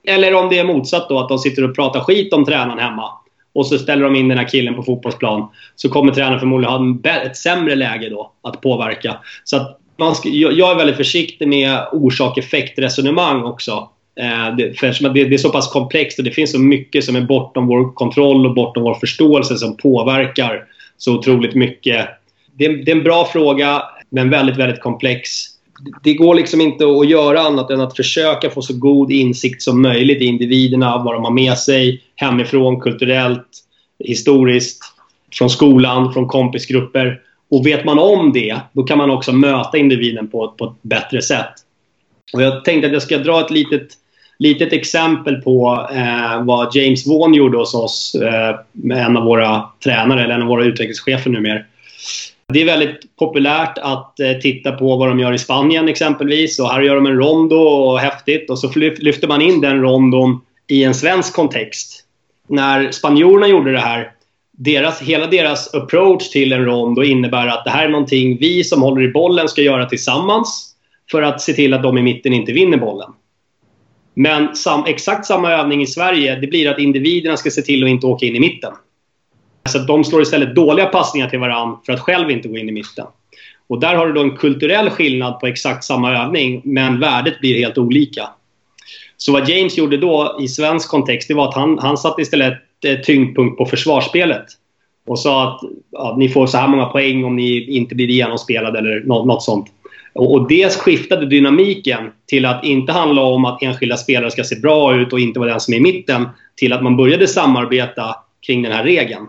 Eller 0.08 0.36
om 0.36 0.50
det 0.50 0.60
är 0.60 0.64
motsatt 0.64 1.10
då, 1.10 1.20
att 1.20 1.30
de 1.30 1.40
sitter 1.40 1.70
och 1.70 1.76
pratar 1.76 2.00
skit 2.00 2.34
om 2.34 2.46
tränaren 2.46 2.80
hemma. 2.80 3.10
Och 3.54 3.68
så 3.68 3.78
ställer 3.78 4.04
de 4.04 4.16
in 4.16 4.28
den 4.28 4.38
här 4.38 4.48
killen 4.48 4.76
på 4.76 4.84
fotbollsplan. 4.84 5.48
Så 5.76 5.90
kommer 5.90 6.14
tränaren 6.14 6.40
förmodligen 6.40 6.74
ha 6.74 7.12
ett 7.12 7.38
sämre 7.38 7.76
läge 7.76 8.10
då 8.10 8.32
att 8.42 8.62
påverka. 8.62 9.18
Så 9.44 9.58
att 9.58 9.80
man 9.98 10.16
ska, 10.16 10.30
jag 10.30 10.72
är 10.72 10.76
väldigt 10.76 10.96
försiktig 10.96 11.48
med 11.48 11.88
orsak-effekt-resonemang 11.92 13.44
också. 13.44 13.90
Eh, 14.20 14.56
det, 14.58 14.80
för 14.80 15.14
det, 15.14 15.24
det 15.24 15.36
är 15.36 15.38
så 15.38 15.52
pass 15.52 15.72
komplext 15.72 16.20
och 16.20 16.26
det 16.26 16.32
finns 16.32 16.52
så 16.52 16.60
mycket 16.60 17.04
som 17.04 17.16
är 17.16 17.22
bortom 17.22 17.68
vår 17.68 17.94
kontroll 17.94 18.46
och 18.46 18.54
bortom 18.54 18.84
vår 18.84 18.94
förståelse 18.94 19.58
som 19.58 19.78
påverkar 19.78 20.64
så 20.98 21.18
otroligt 21.18 21.56
mycket. 21.56 22.08
Det, 22.54 22.68
det 22.68 22.92
är 22.92 22.96
en 22.96 23.04
bra 23.04 23.26
fråga, 23.26 23.84
men 24.10 24.30
väldigt, 24.30 24.58
väldigt 24.58 24.82
komplex 24.82 25.56
det 26.04 26.14
går 26.14 26.36
liksom 26.36 26.62
inte 26.62 26.86
att 26.86 27.10
göra 27.10 27.42
annat 27.42 27.72
än 27.72 27.82
att 27.82 27.96
försöka 27.96 28.50
få 28.50 28.62
så 28.62 28.74
god 28.74 29.12
insikt 29.12 29.62
som 29.62 29.82
möjligt 29.82 30.22
i 30.22 30.26
individerna, 30.26 30.98
vad 30.98 31.14
de 31.14 31.24
har 31.24 31.32
med 31.32 31.58
sig 31.58 32.04
hemifrån, 32.16 32.80
kulturellt, 32.80 33.48
historiskt, 34.00 34.84
från 35.34 35.50
skolan, 35.50 36.14
från 36.14 36.28
kompisgrupper. 36.28 37.22
Och 37.50 37.66
vet 37.66 37.86
man 37.86 38.00
om 38.00 38.34
det, 38.34 38.60
då 38.74 38.84
kan 38.84 38.98
man 38.98 39.10
också 39.10 39.32
möta 39.32 39.78
individen 39.78 40.28
på, 40.28 40.54
på 40.58 40.66
ett 40.66 40.82
bättre 40.82 41.22
sätt. 41.22 41.54
Och 42.34 42.42
jag 42.42 42.66
tänkte 42.66 42.88
att 42.88 42.94
jag 42.94 43.02
ska 43.02 43.18
dra 43.18 43.42
ett 43.42 43.52
litet, 43.52 43.88
litet 44.40 44.74
exempel 44.74 45.36
på 45.36 45.88
eh, 45.92 46.44
vad 46.44 46.76
James 46.76 47.08
Vaughan 47.08 47.34
gjorde 47.34 47.58
hos 47.58 47.74
oss, 47.74 48.16
eh, 48.16 48.56
en 48.98 49.18
av 49.18 49.24
våra 49.24 49.64
tränare, 49.84 50.24
eller 50.24 50.36
en 50.36 50.42
av 50.42 50.48
våra 50.48 50.66
utvecklingschefer 50.66 51.30
numera. 51.30 51.60
Det 52.54 52.62
är 52.62 52.66
väldigt 52.66 53.16
populärt 53.20 53.78
att 53.78 54.20
eh, 54.20 54.32
titta 54.32 54.72
på 54.72 54.98
vad 54.98 55.10
de 55.10 55.20
gör 55.20 55.34
i 55.34 55.38
Spanien 55.38 55.90
exempelvis. 55.90 56.60
Och 56.60 56.70
här 56.70 56.82
gör 56.82 56.96
de 56.96 57.06
en 57.06 57.18
rondo 57.18 57.56
och 57.56 58.00
häftigt. 58.00 58.50
Och 58.50 58.60
så 58.60 58.72
lyfter 58.76 59.28
man 59.28 59.42
in 59.42 59.62
den 59.62 59.82
rondon 59.82 60.42
i 60.68 60.84
en 60.84 60.96
svensk 60.96 61.34
kontext. 61.36 62.04
När 62.48 62.92
spanjorerna 62.92 63.48
gjorde 63.48 63.72
det 63.72 63.80
här, 63.80 64.12
deras, 64.52 65.02
hela 65.02 65.28
deras 65.28 65.74
approach 65.74 66.30
till 66.30 66.54
en 66.54 66.66
rondo 66.66 67.04
innebär 67.04 67.48
att 67.48 67.66
det 67.66 67.72
här 67.72 67.86
är 67.86 67.90
någonting 67.90 68.38
vi 68.38 68.64
som 68.64 68.82
håller 68.82 69.02
i 69.02 69.12
bollen 69.12 69.48
ska 69.48 69.62
göra 69.62 69.86
tillsammans 69.86 70.72
för 71.12 71.22
att 71.22 71.42
se 71.42 71.54
till 71.54 71.74
att 71.74 71.84
de 71.84 71.98
i 71.98 72.02
mitten 72.02 72.34
inte 72.34 72.52
vinner 72.52 72.78
bollen. 72.78 73.10
Men 74.16 74.56
sam, 74.56 74.84
exakt 74.88 75.26
samma 75.26 75.52
övning 75.52 75.82
i 75.82 75.88
Sverige, 75.88 76.36
det 76.36 76.48
blir 76.48 76.70
att 76.70 76.80
individerna 76.80 77.38
ska 77.38 77.52
se 77.52 77.62
till 77.62 77.84
att 77.84 77.90
inte 77.90 78.08
åka 78.08 78.26
in 78.26 78.36
i 78.36 78.40
mitten. 78.40 78.74
Så 79.70 79.78
att 79.78 79.88
de 79.88 80.04
slår 80.04 80.22
istället 80.22 80.56
dåliga 80.56 80.86
passningar 80.86 81.30
till 81.30 81.40
varandra 81.40 81.78
för 81.86 81.94
att 81.94 82.00
själv 82.00 82.32
inte 82.32 82.48
gå 82.48 82.58
in 82.58 82.70
i 82.70 82.72
mitten. 82.72 83.06
Och 83.68 83.80
där 83.80 83.96
har 83.96 84.08
du 84.08 84.14
då 84.14 84.22
en 84.22 84.38
kulturell 84.38 84.90
skillnad 84.90 85.40
på 85.40 85.48
exakt 85.48 85.84
samma 85.84 86.18
övning, 86.18 86.62
men 86.64 87.00
värdet 87.00 87.40
blir 87.40 87.58
helt 87.58 87.78
olika. 87.78 88.30
Så 89.18 89.32
vad 89.32 89.50
James 89.50 89.78
gjorde 89.78 89.98
då 89.98 90.38
i 90.42 90.48
svensk 90.48 90.90
kontext, 90.90 91.28
det 91.28 91.34
var 91.34 91.48
att 91.50 91.56
han, 91.56 91.80
han 91.80 91.98
satte 91.98 92.22
istället 92.22 92.54
eh, 92.86 93.00
tyngdpunkt 93.00 93.58
på 93.58 93.66
försvarsspelet. 93.66 94.46
Och 95.08 95.20
sa 95.20 95.48
att 95.48 95.62
ja, 95.92 96.16
ni 96.18 96.30
får 96.30 96.48
så 96.48 96.58
här 96.58 96.68
många 96.68 96.86
poäng 96.86 97.26
om 97.26 97.36
ni 97.36 97.76
inte 97.78 97.96
blir 97.96 98.08
genomspelade 98.08 98.80
eller 98.80 99.00
något, 99.00 99.28
något 99.28 99.44
sånt. 99.44 99.68
Och, 100.16 100.48
det 100.48 100.74
skiftade 100.74 101.26
dynamiken 101.26 102.12
till 102.28 102.46
att 102.46 102.64
inte 102.64 102.92
handla 102.92 103.22
om 103.22 103.46
att 103.46 103.64
enskilda 103.64 103.98
spelare 103.98 104.32
ska 104.32 104.44
se 104.44 104.56
bra 104.56 104.96
ut 104.96 105.14
och 105.14 105.20
inte 105.20 105.40
vara 105.40 105.50
den 105.50 105.60
som 105.60 105.74
är 105.74 105.78
i 105.78 105.82
mitten, 105.82 106.28
till 106.56 106.74
att 106.74 106.84
man 106.84 106.98
började 106.98 107.28
samarbeta 107.28 108.16
kring 108.48 108.62
den 108.62 108.72
här 108.72 108.84
regeln. 108.84 109.28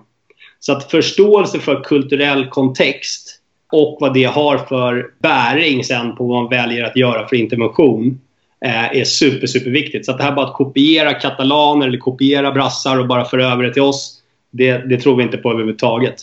Så 0.59 0.73
att 0.73 0.91
förståelse 0.91 1.59
för 1.59 1.85
kulturell 1.85 2.47
kontext 2.47 3.41
och 3.73 3.99
vad 4.01 4.15
det 4.15 4.25
har 4.25 4.59
för 4.59 5.11
bäring 5.19 5.85
sen 5.85 6.17
på 6.17 6.27
vad 6.27 6.43
man 6.43 6.51
väljer 6.51 6.85
att 6.85 6.97
göra 6.97 7.29
för 7.29 7.37
intervention 7.37 8.21
eh, 8.65 8.97
är 8.97 9.05
super, 9.05 9.47
superviktigt. 9.47 10.07
Så 10.07 10.13
att 10.13 10.19
det 10.19 10.25
här 10.25 10.33
bara 10.33 10.47
att 10.47 10.55
kopiera 10.55 11.15
katalaner 11.15 11.87
eller 11.87 11.99
kopiera 11.99 12.53
brassar 12.53 12.99
och 12.99 13.07
bara 13.07 13.25
föra 13.25 13.53
över 13.53 13.63
det 13.63 13.73
till 13.73 13.83
oss, 13.83 14.23
det, 14.51 14.79
det 14.79 15.01
tror 15.01 15.17
vi 15.17 15.23
inte 15.23 15.37
på 15.37 15.51
överhuvudtaget. 15.51 16.17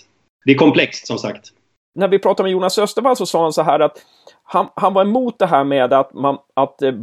Det 0.45 0.52
är 0.52 0.56
komplext 0.56 1.08
som 1.08 1.17
sagt. 1.17 1.49
När 1.95 2.08
vi 2.08 2.19
pratade 2.19 2.47
med 2.47 2.52
Jonas 2.52 2.78
Östervall 2.78 3.15
så 3.15 3.26
sa 3.26 3.43
han 3.43 3.54
så 3.54 3.63
här 3.63 3.80
att 3.80 3.97
han, 4.43 4.67
han 4.75 4.93
var 4.93 5.01
emot 5.01 5.39
det 5.39 5.45
här 5.45 5.63
med 5.63 5.93
att, 5.93 6.13
man, 6.13 6.38
att 6.53 6.82
eh, 6.82 6.93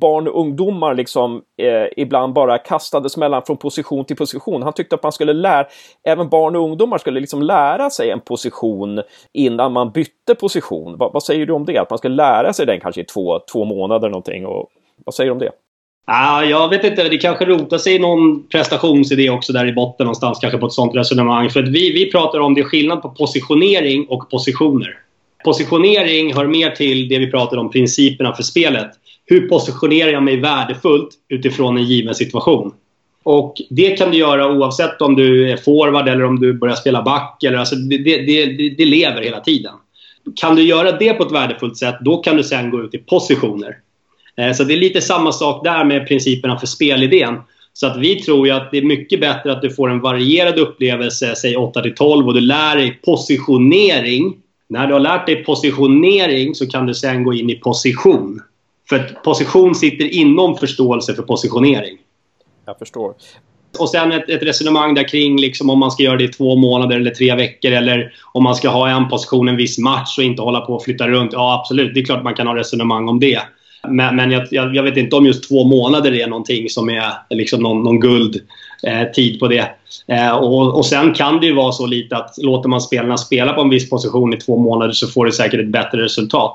barn 0.00 0.28
och 0.28 0.40
ungdomar 0.40 0.94
liksom 0.94 1.42
eh, 1.62 2.02
ibland 2.02 2.32
bara 2.32 2.58
kastades 2.58 3.16
mellan 3.16 3.42
från 3.42 3.56
position 3.56 4.04
till 4.04 4.16
position. 4.16 4.62
Han 4.62 4.72
tyckte 4.72 4.94
att 4.94 5.02
man 5.02 5.12
skulle 5.12 5.32
lära, 5.32 5.66
även 6.04 6.28
barn 6.28 6.56
och 6.56 6.62
ungdomar 6.62 6.98
skulle 6.98 7.20
liksom 7.20 7.42
lära 7.42 7.90
sig 7.90 8.10
en 8.10 8.20
position 8.20 9.02
innan 9.32 9.72
man 9.72 9.90
bytte 9.90 10.34
position. 10.34 10.98
Va, 10.98 11.10
vad 11.12 11.22
säger 11.22 11.46
du 11.46 11.52
om 11.52 11.64
det? 11.64 11.78
Att 11.78 11.90
man 11.90 11.98
ska 11.98 12.08
lära 12.08 12.52
sig 12.52 12.66
den 12.66 12.80
kanske 12.80 13.00
i 13.00 13.04
två, 13.04 13.38
två 13.52 13.64
månader 13.64 14.08
någonting. 14.08 14.46
Och, 14.46 14.68
vad 15.04 15.14
säger 15.14 15.28
du 15.28 15.32
om 15.32 15.38
det? 15.38 15.50
Ah, 16.06 16.42
jag 16.42 16.68
vet 16.68 16.84
inte, 16.84 17.08
det 17.08 17.18
kanske 17.18 17.44
rotar 17.44 17.78
sig 17.78 17.94
i 17.94 17.98
någon 17.98 18.48
prestationsidé 18.48 19.30
också 19.30 19.52
där 19.52 19.66
i 19.66 19.72
botten 19.72 20.04
någonstans, 20.04 20.38
kanske 20.38 20.58
på 20.58 20.66
ett 20.66 20.72
sånt 20.72 20.96
resonemang. 20.96 21.50
För 21.50 21.62
att 21.62 21.68
vi, 21.68 21.92
vi 21.92 22.10
pratar 22.10 22.40
om 22.40 22.54
det 22.54 22.60
är 22.60 22.64
skillnad 22.64 23.02
på 23.02 23.08
positionering 23.10 24.06
och 24.08 24.30
positioner. 24.30 24.98
Positionering 25.44 26.34
hör 26.34 26.46
mer 26.46 26.70
till 26.70 27.08
det 27.08 27.18
vi 27.18 27.30
pratade 27.30 27.60
om, 27.60 27.70
principerna 27.70 28.34
för 28.34 28.42
spelet. 28.42 28.90
Hur 29.26 29.48
positionerar 29.48 30.10
jag 30.10 30.22
mig 30.22 30.36
värdefullt 30.36 31.08
utifrån 31.28 31.76
en 31.76 31.84
given 31.84 32.14
situation? 32.14 32.72
Och 33.22 33.54
det 33.70 33.90
kan 33.90 34.10
du 34.10 34.18
göra 34.18 34.52
oavsett 34.52 35.02
om 35.02 35.16
du 35.16 35.50
är 35.50 35.56
forward 35.56 36.08
eller 36.08 36.24
om 36.24 36.40
du 36.40 36.52
börjar 36.52 36.74
spela 36.74 37.02
back. 37.02 37.42
Eller, 37.42 37.58
alltså 37.58 37.74
det, 37.74 37.98
det, 37.98 38.16
det, 38.22 38.68
det 38.78 38.84
lever 38.84 39.22
hela 39.22 39.40
tiden. 39.40 39.72
Kan 40.36 40.56
du 40.56 40.62
göra 40.62 40.92
det 40.92 41.12
på 41.12 41.22
ett 41.22 41.32
värdefullt 41.32 41.76
sätt, 41.76 41.96
då 42.00 42.16
kan 42.16 42.36
du 42.36 42.42
sen 42.42 42.70
gå 42.70 42.82
ut 42.82 42.94
i 42.94 42.98
positioner. 42.98 43.76
Eh, 44.36 44.52
så 44.52 44.64
det 44.64 44.74
är 44.74 44.78
lite 44.78 45.00
samma 45.00 45.32
sak 45.32 45.64
där 45.64 45.84
med 45.84 46.08
principerna 46.08 46.58
för 46.58 46.66
spelidén. 46.66 47.34
Så 47.72 47.86
att 47.86 47.96
vi 47.96 48.14
tror 48.14 48.46
ju 48.46 48.52
att 48.52 48.70
det 48.70 48.78
är 48.78 48.82
mycket 48.82 49.20
bättre 49.20 49.52
att 49.52 49.62
du 49.62 49.70
får 49.70 49.90
en 49.90 50.00
varierad 50.00 50.58
upplevelse, 50.58 51.34
säg 51.36 51.56
8 51.56 51.82
12 51.96 52.26
och 52.26 52.34
du 52.34 52.40
lär 52.40 52.76
dig 52.76 53.00
positionering. 53.04 54.36
När 54.68 54.86
du 54.86 54.92
har 54.92 55.00
lärt 55.00 55.26
dig 55.26 55.44
positionering 55.44 56.54
så 56.54 56.66
kan 56.66 56.86
du 56.86 56.94
sen 56.94 57.24
gå 57.24 57.34
in 57.34 57.50
i 57.50 57.54
position. 57.54 58.42
För 58.88 58.96
att 58.96 59.22
position 59.22 59.74
sitter 59.74 60.04
inom 60.14 60.56
förståelse 60.56 61.14
för 61.14 61.22
positionering. 61.22 61.98
Jag 62.66 62.78
förstår. 62.78 63.14
Och 63.78 63.90
sen 63.90 64.12
ett, 64.12 64.28
ett 64.28 64.42
resonemang 64.42 64.94
där 64.94 65.08
kring 65.08 65.40
liksom 65.40 65.70
om 65.70 65.78
man 65.78 65.90
ska 65.90 66.02
göra 66.02 66.16
det 66.16 66.24
i 66.24 66.28
två 66.28 66.56
månader 66.56 66.96
eller 66.96 67.10
tre 67.10 67.34
veckor 67.34 67.72
eller 67.72 68.12
om 68.32 68.42
man 68.42 68.54
ska 68.54 68.68
ha 68.68 68.88
en 68.88 69.08
position 69.08 69.48
en 69.48 69.56
viss 69.56 69.78
match 69.78 70.18
och 70.18 70.24
inte 70.24 70.42
hålla 70.42 70.60
på 70.60 70.74
och 70.74 70.84
flytta 70.84 71.08
runt. 71.08 71.32
Ja, 71.32 71.60
absolut. 71.60 71.94
Det 71.94 72.00
är 72.00 72.04
klart 72.04 72.24
man 72.24 72.34
kan 72.34 72.46
ha 72.46 72.56
resonemang 72.56 73.08
om 73.08 73.20
det. 73.20 73.40
Men, 73.88 74.16
men 74.16 74.30
jag, 74.30 74.46
jag, 74.50 74.82
vet 74.82 74.96
inte 74.96 75.16
om 75.16 75.26
just 75.26 75.48
två 75.48 75.64
månader 75.64 76.14
är 76.14 76.26
någonting 76.26 76.68
som 76.68 76.88
är 76.88 77.12
liksom 77.30 77.62
någon, 77.62 77.82
någon 77.82 78.00
guldtid 78.00 78.42
eh, 78.82 79.38
på 79.40 79.48
det. 79.48 79.70
Eh, 80.06 80.36
och, 80.36 80.76
och 80.76 80.86
sen 80.86 81.14
kan 81.14 81.40
det 81.40 81.46
ju 81.46 81.54
vara 81.54 81.72
så 81.72 81.86
lite 81.86 82.16
att 82.16 82.34
låter 82.38 82.68
man 82.68 82.80
spelarna 82.80 83.16
spela 83.16 83.52
på 83.52 83.60
en 83.60 83.70
viss 83.70 83.90
position 83.90 84.34
i 84.34 84.36
två 84.36 84.56
månader 84.56 84.92
så 84.92 85.06
får 85.06 85.24
du 85.24 85.32
säkert 85.32 85.60
ett 85.60 85.72
bättre 85.72 86.04
resultat. 86.04 86.54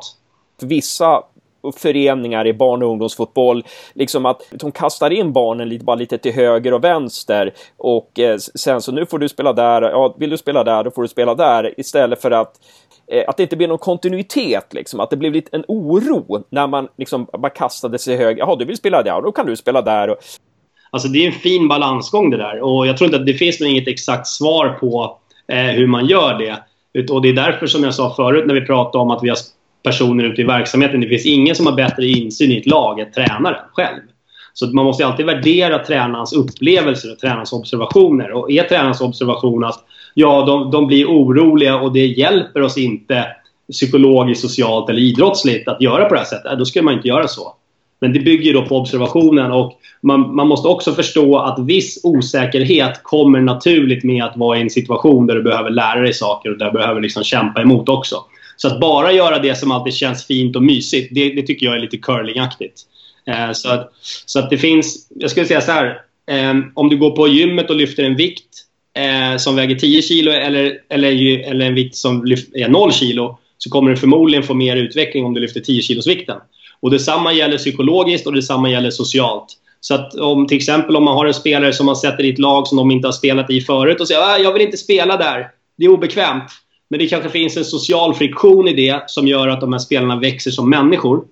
Vissa 0.61 1.23
föreningar 1.71 2.47
i 2.47 2.53
barn 2.53 2.83
och 2.83 2.89
ungdomsfotboll. 2.89 3.63
Liksom 3.93 4.25
att 4.25 4.41
de 4.51 4.71
kastar 4.71 5.09
in 5.09 5.33
barnen 5.33 5.69
lite, 5.69 5.85
bara 5.85 5.95
lite 5.95 6.17
till 6.17 6.33
höger 6.33 6.73
och 6.73 6.83
vänster 6.83 7.53
och 7.77 8.19
eh, 8.19 8.37
sen 8.37 8.81
så 8.81 8.91
nu 8.91 9.05
får 9.05 9.19
du 9.19 9.29
spela 9.29 9.53
där, 9.53 9.81
ja 9.81 10.15
vill 10.17 10.29
du 10.29 10.37
spela 10.37 10.63
där 10.63 10.83
då 10.83 10.91
får 10.91 11.01
du 11.01 11.07
spela 11.07 11.35
där 11.35 11.79
istället 11.79 12.21
för 12.21 12.31
att 12.31 12.59
eh, 13.07 13.23
att 13.27 13.37
det 13.37 13.43
inte 13.43 13.55
blir 13.55 13.67
någon 13.67 13.77
kontinuitet, 13.77 14.73
liksom. 14.73 14.99
att 14.99 15.09
det 15.09 15.17
blir 15.17 15.31
lite 15.31 15.55
en 15.57 15.65
oro 15.67 16.43
när 16.49 16.67
man 16.67 16.87
liksom 16.97 17.27
bara 17.33 17.49
kastade 17.49 17.99
sig 17.99 18.17
höger. 18.17 18.39
Jaha, 18.39 18.55
du 18.55 18.65
vill 18.65 18.77
spela 18.77 19.03
där, 19.03 19.21
då 19.21 19.31
kan 19.31 19.45
du 19.45 19.55
spela 19.55 19.81
där. 19.81 20.09
Och... 20.09 20.17
Alltså 20.93 21.07
det 21.07 21.23
är 21.23 21.27
en 21.27 21.39
fin 21.39 21.67
balansgång 21.67 22.29
det 22.29 22.37
där 22.37 22.61
och 22.61 22.87
jag 22.87 22.97
tror 22.97 23.05
inte 23.05 23.19
att 23.19 23.25
det 23.25 23.33
finns 23.33 23.59
något 23.59 23.87
exakt 23.87 24.27
svar 24.27 24.69
på 24.69 25.17
eh, 25.47 25.57
hur 25.57 25.87
man 25.87 26.05
gör 26.05 26.37
det. 26.37 26.57
Och 27.11 27.21
det 27.21 27.29
är 27.29 27.33
därför 27.33 27.67
som 27.67 27.83
jag 27.83 27.95
sa 27.95 28.13
förut 28.15 28.47
när 28.47 28.53
vi 28.53 28.61
pratade 28.61 29.01
om 29.01 29.11
att 29.11 29.23
vi 29.23 29.29
har 29.29 29.37
personer 29.83 30.23
ute 30.23 30.41
i 30.41 30.45
verksamheten. 30.45 31.01
Det 31.01 31.07
finns 31.07 31.25
ingen 31.25 31.55
som 31.55 31.65
har 31.65 31.73
bättre 31.73 32.05
insyn 32.05 32.51
i 32.51 32.57
ett 32.57 32.65
lag 32.65 32.99
än 32.99 33.11
tränaren 33.11 33.59
själv. 33.73 33.99
Så 34.53 34.67
man 34.67 34.85
måste 34.85 35.05
alltid 35.05 35.25
värdera 35.25 35.79
tränarens 35.79 36.33
upplevelser 36.33 37.11
och 37.11 37.19
tränarens 37.19 37.53
observationer. 37.53 38.31
Och 38.31 38.51
är 38.51 38.63
tränarens 38.63 39.01
observation 39.01 39.63
att 39.63 39.85
ja, 40.13 40.45
de, 40.45 40.71
de 40.71 40.87
blir 40.87 41.05
oroliga 41.05 41.75
och 41.75 41.93
det 41.93 42.05
hjälper 42.05 42.61
oss 42.61 42.77
inte 42.77 43.27
psykologiskt, 43.71 44.41
socialt 44.41 44.89
eller 44.89 45.01
idrottsligt 45.01 45.67
att 45.67 45.81
göra 45.81 46.05
på 46.05 46.13
det 46.13 46.19
här 46.19 46.27
sättet, 46.27 46.59
då 46.59 46.65
ska 46.65 46.81
man 46.81 46.93
inte 46.93 47.07
göra 47.07 47.27
så. 47.27 47.55
Men 48.03 48.13
det 48.13 48.19
bygger 48.19 48.53
då 48.53 48.65
på 48.65 48.77
observationen 48.77 49.51
och 49.51 49.79
man, 50.01 50.35
man, 50.35 50.47
måste 50.47 50.67
också 50.67 50.93
förstå 50.93 51.37
att 51.37 51.59
viss 51.59 51.99
osäkerhet 52.03 53.03
kommer 53.03 53.41
naturligt 53.41 54.03
med 54.03 54.23
att 54.23 54.37
vara 54.37 54.57
i 54.57 54.61
en 54.61 54.69
situation 54.69 55.27
där 55.27 55.35
du 55.35 55.43
behöver 55.43 55.69
lära 55.69 56.01
dig 56.01 56.13
saker 56.13 56.51
och 56.51 56.57
där 56.57 56.65
du 56.65 56.71
behöver 56.71 57.01
liksom 57.01 57.23
kämpa 57.23 57.61
emot 57.61 57.89
också. 57.89 58.15
Så 58.57 58.67
att 58.67 58.79
bara 58.79 59.11
göra 59.11 59.39
det 59.39 59.55
som 59.55 59.71
alltid 59.71 59.93
känns 59.93 60.27
fint 60.27 60.55
och 60.55 60.63
mysigt, 60.63 61.15
det, 61.15 61.29
det 61.29 61.41
tycker 61.41 61.65
jag 61.65 61.75
är 61.75 61.79
lite 61.79 61.97
curlingaktigt. 61.97 62.81
Eh, 63.27 63.51
så, 63.51 63.69
att, 63.69 63.91
så 64.25 64.39
att 64.39 64.49
det 64.49 64.57
finns, 64.57 65.07
jag 65.15 65.31
skulle 65.31 65.45
säga 65.45 65.61
så 65.61 65.71
här. 65.71 66.01
Eh, 66.27 66.53
om 66.73 66.89
du 66.89 66.97
går 66.97 67.11
på 67.11 67.27
gymmet 67.27 67.69
och 67.69 67.75
lyfter 67.75 68.03
en 68.03 68.15
vikt 68.15 68.49
eh, 68.97 69.37
som 69.37 69.55
väger 69.55 69.75
10 69.75 70.01
kilo 70.01 70.31
eller, 70.31 70.77
eller, 70.89 71.39
eller 71.49 71.65
en 71.65 71.75
vikt 71.75 71.95
som 71.95 72.25
lyft, 72.25 72.55
är 72.55 72.69
0 72.69 72.91
kilo 72.91 73.37
så 73.57 73.69
kommer 73.69 73.91
du 73.91 73.97
förmodligen 73.97 74.43
få 74.43 74.53
mer 74.53 74.75
utveckling 74.75 75.25
om 75.25 75.33
du 75.33 75.39
lyfter 75.39 75.59
10 75.59 75.81
kilos 75.81 76.07
vikten. 76.07 76.37
Och 76.83 76.91
detsamma 76.91 77.33
gäller 77.33 77.57
psykologiskt 77.57 78.27
och 78.27 78.33
detsamma 78.33 78.69
gäller 78.69 78.91
socialt. 78.91 79.45
Så 79.79 79.95
att 79.95 80.15
om 80.15 80.47
till 80.47 80.57
exempel 80.57 80.95
om 80.95 81.03
man 81.03 81.17
har 81.17 81.25
en 81.25 81.33
spelare 81.33 81.73
som 81.73 81.85
man 81.85 81.95
sätter 81.95 82.23
i 82.23 82.29
ett 82.29 82.39
lag 82.39 82.67
som 82.67 82.77
de 82.77 82.91
inte 82.91 83.07
har 83.07 83.11
spelat 83.11 83.49
i 83.49 83.61
förut 83.61 84.01
och 84.01 84.07
säger 84.07 84.35
att 84.35 84.43
jag 84.43 84.53
vill 84.53 84.61
inte 84.61 84.77
spela 84.77 85.17
där, 85.17 85.47
det 85.77 85.85
är 85.85 85.89
obekvämt. 85.89 86.43
Men 86.89 86.99
det 86.99 87.07
kanske 87.07 87.29
finns 87.29 87.57
en 87.57 87.65
social 87.65 88.13
friktion 88.13 88.67
i 88.67 88.73
det 88.73 89.03
som 89.07 89.27
gör 89.27 89.47
att 89.47 89.61
de 89.61 89.73
här 89.73 89.79
spelarna 89.79 90.19
växer 90.19 90.51
som 90.51 90.69
människor. 90.69 91.23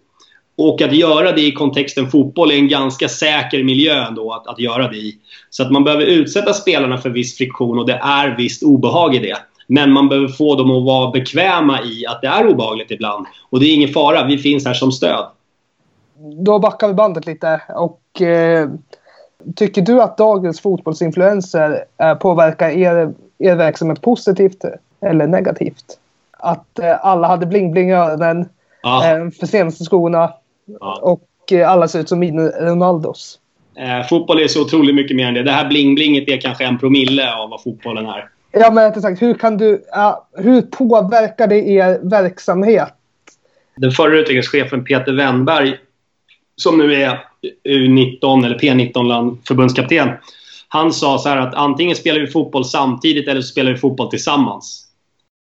Och 0.57 0.81
att 0.81 0.93
göra 0.93 1.31
det 1.31 1.41
i 1.41 1.51
kontexten 1.51 2.11
fotboll 2.11 2.51
är 2.51 2.55
en 2.55 2.67
ganska 2.67 3.09
säker 3.09 3.63
miljö 3.63 4.05
ändå 4.07 4.33
att, 4.33 4.47
att 4.47 4.59
göra 4.59 4.87
det 4.87 4.97
i. 4.97 5.15
Så 5.49 5.63
att 5.63 5.71
man 5.71 5.83
behöver 5.83 6.05
utsätta 6.05 6.53
spelarna 6.53 6.97
för 6.97 7.09
viss 7.09 7.37
friktion 7.37 7.79
och 7.79 7.87
det 7.87 7.99
är 8.03 8.37
visst 8.37 8.63
obehag 8.63 9.15
i 9.15 9.19
det. 9.19 9.37
Men 9.67 9.91
man 9.91 10.09
behöver 10.09 10.27
få 10.27 10.55
dem 10.55 10.71
att 10.71 10.83
vara 10.83 11.11
bekväma 11.11 11.81
i 11.83 12.05
att 12.05 12.21
det 12.21 12.27
är 12.27 12.47
obehagligt 12.47 12.91
ibland. 12.91 13.25
Och 13.49 13.59
det 13.59 13.65
är 13.65 13.73
ingen 13.73 13.93
fara, 13.93 14.25
vi 14.25 14.37
finns 14.37 14.65
här 14.65 14.73
som 14.73 14.91
stöd. 14.91 15.25
Då 16.45 16.60
backar 16.60 16.88
vi 16.88 16.93
bandet 16.93 17.25
lite. 17.25 17.62
Och 17.69 18.21
eh, 18.21 18.69
Tycker 19.55 19.81
du 19.81 20.01
att 20.01 20.17
dagens 20.17 20.62
fotbollsinfluenser 20.62 21.86
eh, 22.01 22.13
påverkar 22.13 22.69
er, 22.69 23.13
er 23.39 23.55
verksamhet 23.55 24.01
positivt 24.01 24.65
eller 25.05 25.27
negativt? 25.27 25.86
Att 26.31 26.79
eh, 26.79 27.05
alla 27.05 27.27
hade 27.27 27.45
bling-bling 27.45 27.89
i 27.89 27.93
öronen, 27.93 28.49
ja. 28.84 29.05
eh, 29.05 29.29
för 29.29 29.45
senaste 29.45 29.84
skorna 29.84 30.34
ja. 30.79 30.99
och 31.01 31.51
eh, 31.51 31.71
alla 31.71 31.88
ser 31.88 31.99
ut 31.99 32.10
som 32.10 32.23
Ronaldos. 32.60 33.39
Eh, 33.75 34.07
fotboll 34.07 34.39
är 34.39 34.47
så 34.47 34.62
otroligt 34.62 34.95
mycket 34.95 35.17
mer 35.17 35.27
än 35.27 35.34
det. 35.34 35.43
Det 35.43 35.51
här 35.51 35.69
bling-blinget 35.69 36.29
är 36.29 36.41
kanske 36.41 36.65
en 36.65 36.79
promille 36.79 37.36
av 37.36 37.49
vad 37.49 37.63
fotbollen 37.63 38.05
är. 38.05 38.29
Ja, 38.51 38.71
men 38.71 38.84
rättare 38.84 39.01
sagt, 39.01 39.21
hur, 39.21 39.34
kan 39.34 39.57
du, 39.57 39.84
hur 40.38 40.62
påverkar 40.62 41.47
det 41.47 41.69
er 41.69 41.99
verksamhet? 42.03 42.93
Den 43.75 43.91
förra 43.91 44.19
utvecklingschefen 44.19 44.84
Peter 44.84 45.13
Wennberg, 45.13 45.77
som 46.62 46.78
nu 46.78 46.93
är 46.93 47.19
U19 47.69 48.45
eller 48.45 48.58
P19 48.58 49.38
förbundskapten. 49.47 50.10
Han 50.67 50.93
sa 50.93 51.17
så 51.17 51.30
här 51.30 51.38
att 51.38 51.56
antingen 51.56 51.95
spelar 51.95 52.19
vi 52.19 52.28
fotboll 52.28 52.65
samtidigt 52.65 53.28
eller 53.28 53.41
så 53.41 53.47
spelar 53.47 53.71
vi 53.71 53.78
fotboll 53.78 54.10
tillsammans. 54.10 54.88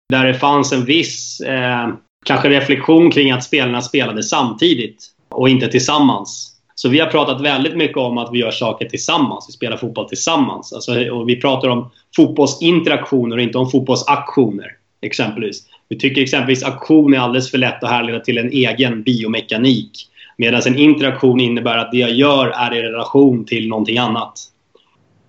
Där 0.09 0.25
det 0.25 0.33
fanns 0.33 0.73
en 0.73 0.85
viss 0.85 1.41
eh, 1.41 1.89
kanske 2.25 2.49
reflektion 2.49 3.11
kring 3.11 3.31
att 3.31 3.43
spelarna 3.43 3.81
spelade 3.81 4.23
samtidigt 4.23 5.07
och 5.29 5.49
inte 5.49 5.67
tillsammans. 5.67 6.51
Så 6.75 6.89
vi 6.89 6.99
har 6.99 7.07
pratat 7.07 7.41
väldigt 7.41 7.77
mycket 7.77 7.97
om 7.97 8.17
att 8.17 8.33
vi 8.33 8.39
gör 8.39 8.51
saker 8.51 8.89
tillsammans. 8.89 9.45
Vi 9.49 9.53
spelar 9.53 9.77
fotboll 9.77 10.09
tillsammans. 10.09 10.73
Alltså, 10.73 11.09
och 11.09 11.29
vi 11.29 11.41
pratar 11.41 11.67
om 11.67 11.89
fotbollsinteraktioner 12.15 13.35
och 13.35 13.43
inte 13.43 13.57
om 13.57 13.71
fotbollsaktioner. 13.71 14.67
Exempelvis. 15.01 15.63
Vi 15.89 15.99
tycker 15.99 16.21
exempelvis 16.21 16.63
aktion 16.63 17.13
är 17.13 17.17
alldeles 17.17 17.51
för 17.51 17.57
lätt 17.57 17.83
att 17.83 17.89
härleda 17.89 18.19
till 18.19 18.37
en 18.37 18.51
egen 18.51 19.03
biomekanik. 19.03 19.91
Medan 20.41 20.61
en 20.65 20.77
interaktion 20.77 21.39
innebär 21.39 21.77
att 21.77 21.91
det 21.91 21.97
jag 21.97 22.11
gör 22.11 22.47
är 22.47 22.75
i 22.75 22.81
relation 22.81 23.45
till 23.45 23.67
någonting 23.67 23.97
annat. 23.97 24.33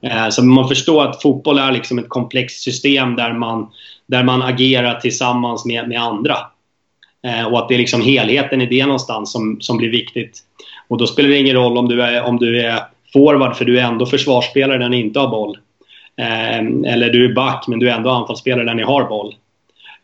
Eh, 0.03 0.29
så 0.29 0.45
man 0.45 0.69
förstår 0.69 1.05
att 1.05 1.23
fotboll 1.23 1.59
är 1.59 1.73
liksom 1.73 1.99
ett 1.99 2.09
komplext 2.09 2.63
system 2.63 3.17
där 3.17 3.33
man, 3.33 3.71
där 4.07 4.23
man 4.23 4.43
agerar 4.43 5.01
tillsammans 5.01 5.65
med, 5.65 5.89
med 5.89 6.03
andra. 6.03 6.37
Eh, 7.27 7.47
och 7.47 7.59
att 7.59 7.69
det 7.69 7.75
är 7.75 7.79
liksom 7.79 8.03
helheten 8.03 8.61
i 8.61 8.67
det 8.67 8.87
någonstans 8.87 9.33
som, 9.33 9.61
som 9.61 9.77
blir 9.77 9.91
viktigt. 9.91 10.39
Och 10.89 10.99
då 10.99 11.07
spelar 11.07 11.29
det 11.29 11.39
ingen 11.39 11.57
roll 11.57 11.79
om 11.79 11.89
du 11.89 12.03
är, 12.03 12.23
om 12.23 12.37
du 12.39 12.61
är 12.61 12.81
forward 13.13 13.57
för 13.57 13.65
du 13.65 13.81
är 13.81 13.85
ändå 13.85 14.07
försvarsspelare 14.07 14.79
när 14.79 14.89
ni 14.89 15.01
inte 15.01 15.21
har 15.21 15.29
boll. 15.29 15.59
Eh, 16.17 16.93
eller 16.93 17.11
du 17.13 17.31
är 17.31 17.35
back 17.35 17.65
men 17.69 17.79
du 17.79 17.91
är 17.91 17.97
ändå 17.97 18.11
anfallsspelare 18.11 18.65
när 18.65 18.75
ni 18.75 18.83
har 18.83 19.05
boll. 19.05 19.35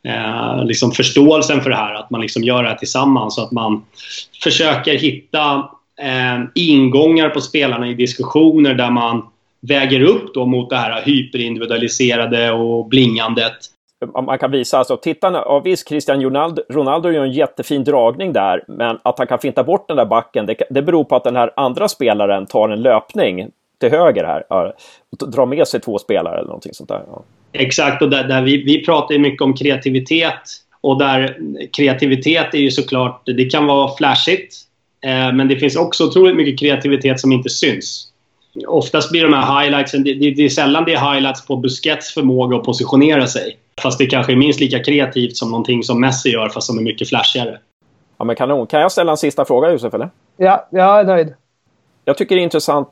Eh, 0.04 0.64
liksom 0.64 0.92
förståelsen 0.92 1.60
för 1.60 1.70
det 1.70 1.76
här, 1.76 1.94
att 1.94 2.10
man 2.10 2.20
liksom 2.20 2.42
gör 2.42 2.62
det 2.62 2.68
här 2.68 2.76
tillsammans 2.76 3.38
och 3.38 3.44
att 3.44 3.52
man 3.52 3.84
försöker 4.42 4.98
hitta 4.98 5.70
eh, 6.00 6.44
ingångar 6.54 7.28
på 7.28 7.40
spelarna 7.40 7.88
i 7.88 7.94
diskussioner 7.94 8.74
där 8.74 8.90
man 8.90 9.26
väger 9.60 10.02
upp 10.02 10.34
då 10.34 10.46
mot 10.46 10.70
det 10.70 10.76
här 10.76 11.02
hyperindividualiserade 11.02 12.52
och 12.52 12.88
blingandet. 12.88 13.56
Man 14.26 14.38
kan 14.38 14.50
visa, 14.50 14.78
alltså 14.78 14.96
titta 14.96 15.30
nu, 15.30 15.38
ja, 15.38 15.60
visst 15.60 15.88
Cristian 15.88 16.22
Ronaldo, 16.22 16.62
Ronaldo 16.68 17.10
gör 17.10 17.24
en 17.24 17.32
jättefin 17.32 17.84
dragning 17.84 18.32
där, 18.32 18.64
men 18.68 18.98
att 19.02 19.18
han 19.18 19.26
kan 19.26 19.38
finta 19.38 19.64
bort 19.64 19.88
den 19.88 19.96
där 19.96 20.04
backen, 20.04 20.46
det, 20.46 20.62
det 20.70 20.82
beror 20.82 21.04
på 21.04 21.16
att 21.16 21.24
den 21.24 21.36
här 21.36 21.50
andra 21.56 21.88
spelaren 21.88 22.46
tar 22.46 22.68
en 22.68 22.82
löpning 22.82 23.50
till 23.80 23.90
höger 23.90 24.24
här, 24.24 24.44
ja, 24.48 24.72
och 25.20 25.30
drar 25.30 25.46
med 25.46 25.68
sig 25.68 25.80
två 25.80 25.98
spelare 25.98 26.38
eller 26.38 26.46
någonting 26.46 26.74
sånt 26.74 26.88
där. 26.88 27.02
Ja. 27.06 27.22
Exakt, 27.52 28.02
och 28.02 28.10
där, 28.10 28.24
där 28.24 28.42
vi, 28.42 28.62
vi 28.62 28.84
pratar 28.84 29.14
ju 29.14 29.20
mycket 29.20 29.42
om 29.42 29.54
kreativitet 29.54 30.40
och 30.80 30.98
där 30.98 31.36
kreativitet 31.76 32.54
är 32.54 32.58
ju 32.58 32.70
såklart, 32.70 33.22
det 33.26 33.44
kan 33.44 33.66
vara 33.66 33.96
flashigt, 33.96 34.54
eh, 35.04 35.32
men 35.32 35.48
det 35.48 35.56
finns 35.56 35.76
också 35.76 36.04
otroligt 36.04 36.36
mycket 36.36 36.60
kreativitet 36.60 37.20
som 37.20 37.32
inte 37.32 37.48
syns. 37.48 38.04
Oftast 38.66 39.10
blir 39.10 39.22
de 39.22 39.32
här 39.32 39.60
highlightsen, 39.60 40.04
det, 40.04 40.14
det, 40.14 40.30
det 40.30 40.44
är 40.44 40.48
sällan 40.48 40.84
det 40.84 40.94
är 40.94 41.12
highlights 41.12 41.46
på 41.46 41.56
Busquets 41.56 42.14
förmåga 42.14 42.56
att 42.56 42.64
positionera 42.64 43.26
sig. 43.26 43.56
Fast 43.82 43.98
det 43.98 44.06
kanske 44.06 44.32
är 44.32 44.36
minst 44.36 44.60
lika 44.60 44.78
kreativt 44.78 45.36
som 45.36 45.50
någonting 45.50 45.82
som 45.82 46.00
Messi 46.00 46.30
gör, 46.30 46.48
fast 46.48 46.66
som 46.66 46.78
är 46.78 46.82
mycket 46.82 47.08
flashigare. 47.08 47.58
Ja, 48.18 48.24
men 48.24 48.36
kanon. 48.36 48.66
Kan 48.66 48.80
jag 48.80 48.92
ställa 48.92 49.10
en 49.10 49.16
sista 49.16 49.44
fråga, 49.44 49.70
Josef? 49.70 49.94
Eller? 49.94 50.10
Ja, 50.36 50.68
jag 50.70 51.00
är 51.00 51.04
nöjd. 51.04 51.34
Jag 52.04 52.16
tycker 52.16 52.34
det 52.34 52.40
är 52.40 52.44
intressant 52.44 52.88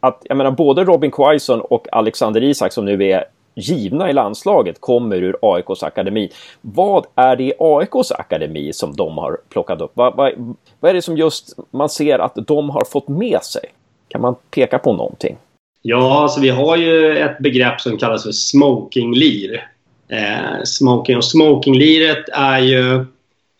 att 0.00 0.22
jag 0.24 0.36
menar, 0.36 0.50
både 0.50 0.84
Robin 0.84 1.10
Quaison 1.10 1.60
och 1.60 1.86
Alexander 1.92 2.42
Isak 2.44 2.72
som 2.72 2.84
nu 2.84 3.04
är 3.04 3.24
givna 3.58 4.10
i 4.10 4.12
landslaget 4.12 4.80
kommer 4.80 5.16
ur 5.16 5.36
AIKs 5.42 5.82
akademi. 5.82 6.30
Vad 6.60 7.06
är 7.14 7.36
det 7.36 7.44
i 7.44 7.52
AIKs 7.58 8.12
akademi 8.12 8.72
som 8.72 8.96
de 8.96 9.18
har 9.18 9.38
plockat 9.48 9.80
upp? 9.80 9.90
Vad, 9.94 10.16
vad, 10.16 10.54
vad 10.80 10.90
är 10.90 10.94
det 10.94 11.02
som 11.02 11.16
just 11.16 11.56
man 11.70 11.88
ser 11.88 12.18
att 12.18 12.34
de 12.46 12.70
har 12.70 12.84
fått 12.84 13.08
med 13.08 13.42
sig? 13.42 13.64
Kan 14.08 14.20
man 14.20 14.34
peka 14.50 14.78
på 14.78 14.92
någonting? 14.92 15.36
Ja, 15.82 16.22
alltså 16.22 16.40
vi 16.40 16.48
har 16.48 16.76
ju 16.76 17.18
ett 17.18 17.38
begrepp 17.38 17.80
som 17.80 17.98
kallas 17.98 18.22
för 18.22 18.32
smokinglir. 18.32 19.68
Eh, 20.08 20.62
smoking 20.64 21.16
och 21.16 21.24
smokingliret 21.24 22.28
är 22.32 22.58
ju 22.58 23.04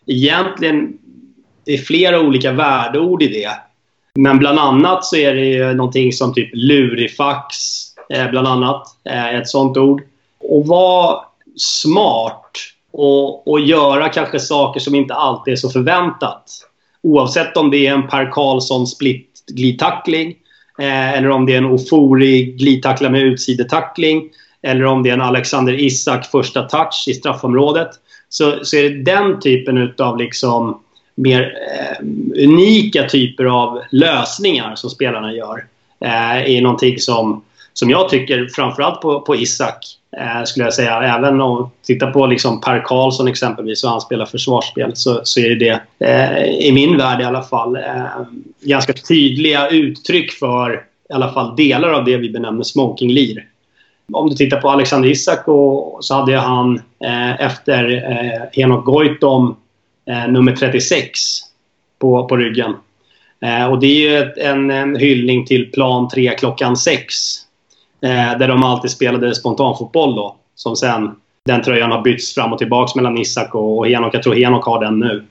egentligen 0.05 0.97
det 1.65 1.73
är 1.73 1.77
flera 1.77 2.19
olika 2.19 2.51
värdeord 2.51 3.23
i 3.23 3.27
det. 3.27 3.49
Men 4.15 4.37
bland 4.37 4.59
annat 4.59 5.05
så 5.05 5.15
är 5.15 5.33
det 5.33 5.45
ju 5.45 5.73
någonting 5.73 6.13
som 6.13 6.33
typ 6.33 6.49
lurifax, 6.53 7.55
Eh, 8.13 8.29
bland 8.29 8.47
annat, 8.47 8.87
är 9.03 9.41
ett 9.41 9.49
sånt 9.49 9.77
ord. 9.77 10.01
Och 10.39 10.67
vara 10.67 11.19
smart 11.55 12.51
och, 12.91 13.47
och 13.47 13.59
göra 13.59 14.09
kanske 14.09 14.39
saker 14.39 14.79
som 14.79 14.95
inte 14.95 15.13
alltid 15.13 15.51
är 15.51 15.55
så 15.55 15.69
förväntat. 15.69 16.51
Oavsett 17.03 17.57
om 17.57 17.71
det 17.71 17.87
är 17.87 17.93
en 17.93 18.07
Per 18.07 18.31
Karlsson 18.31 18.87
split 18.87 19.43
glidtackling 19.47 20.35
eh, 20.79 21.13
eller 21.13 21.29
om 21.29 21.45
det 21.45 21.53
är 21.53 21.57
en 21.57 21.65
Ofori 21.65 22.43
glidtackla 22.43 23.09
med 23.09 23.21
utsidetackling 23.21 24.29
eller 24.61 24.85
om 24.85 25.03
det 25.03 25.09
är 25.09 25.13
en 25.13 25.21
Alexander 25.21 25.79
Isak 25.79 26.25
första 26.25 26.63
touch 26.63 27.05
i 27.07 27.13
straffområdet. 27.13 27.89
Så, 28.29 28.65
så 28.65 28.77
är 28.77 28.89
det 28.89 29.03
den 29.03 29.39
typen 29.39 29.93
av 29.97 30.17
liksom 30.17 30.81
mer 31.15 31.41
eh, 31.41 32.05
unika 32.43 33.03
typer 33.09 33.45
av 33.45 33.81
lösningar 33.91 34.75
som 34.75 34.89
spelarna 34.89 35.33
gör. 35.33 35.65
Eh, 35.99 36.55
är 36.55 36.61
någonting 36.61 36.99
som, 36.99 37.41
som 37.73 37.89
jag 37.89 38.09
tycker 38.09 38.47
framförallt 38.55 39.01
på, 39.01 39.21
på 39.21 39.35
Isak 39.35 39.85
eh, 40.17 40.43
skulle 40.43 40.65
jag 40.65 40.73
säga. 40.73 41.17
Även 41.17 41.41
om 41.41 41.71
titta 41.85 42.11
på 42.11 42.25
liksom 42.25 42.61
Per 42.61 42.83
Karlsson 42.85 43.27
exempelvis 43.27 43.83
och 43.83 43.89
han 43.89 44.01
spelar 44.01 44.25
försvarsspel 44.25 44.91
så, 44.95 45.21
så 45.23 45.39
är 45.39 45.55
det 45.55 45.81
eh, 45.99 46.43
i 46.43 46.71
min 46.71 46.97
värld 46.97 47.21
i 47.21 47.23
alla 47.23 47.43
fall 47.43 47.75
eh, 47.75 48.05
ganska 48.61 48.93
tydliga 48.93 49.69
uttryck 49.69 50.31
för 50.31 50.83
i 51.09 51.13
alla 51.13 51.33
fall 51.33 51.55
delar 51.55 51.89
av 51.89 52.05
det 52.05 52.17
vi 52.17 52.29
benämner 52.29 52.63
smokinglir. 52.63 53.45
Om 54.13 54.29
du 54.29 54.35
tittar 54.35 54.61
på 54.61 54.69
Alexander 54.69 55.09
Isak 55.09 55.47
och, 55.47 55.97
så 56.05 56.15
hade 56.15 56.37
han 56.37 56.81
eh, 57.03 57.41
efter 57.41 58.11
eh, 58.11 58.61
Henok 58.61 58.85
Goitom 58.85 59.55
eh, 60.09 60.27
nummer 60.27 60.55
36 60.55 61.19
på, 61.99 62.27
på 62.27 62.37
ryggen. 62.37 62.75
Eh, 63.41 63.65
och 63.65 63.79
det 63.79 63.87
är 63.87 64.09
ju 64.09 64.17
ett, 64.17 64.37
en, 64.37 64.71
en 64.71 64.95
hyllning 64.95 65.45
till 65.45 65.71
plan 65.71 66.09
3 66.09 66.35
klockan 66.37 66.77
6. 66.77 67.13
Eh, 68.01 68.37
där 68.37 68.47
de 68.47 68.63
alltid 68.63 68.91
spelade 68.91 69.35
spontanfotboll 69.35 70.15
då. 70.15 70.35
Som 70.55 70.75
sen, 70.75 71.11
den 71.45 71.61
tröjan 71.61 71.91
har 71.91 72.01
bytts 72.01 72.33
fram 72.33 72.53
och 72.53 72.59
tillbaka 72.59 72.91
mellan 72.95 73.17
Isak 73.17 73.55
och, 73.55 73.77
och 73.77 73.87
Henok. 73.87 74.13
Jag 74.13 74.23
tror 74.23 74.35
Henok 74.35 74.65
har 74.65 74.83
den 74.83 74.99
nu. 74.99 75.25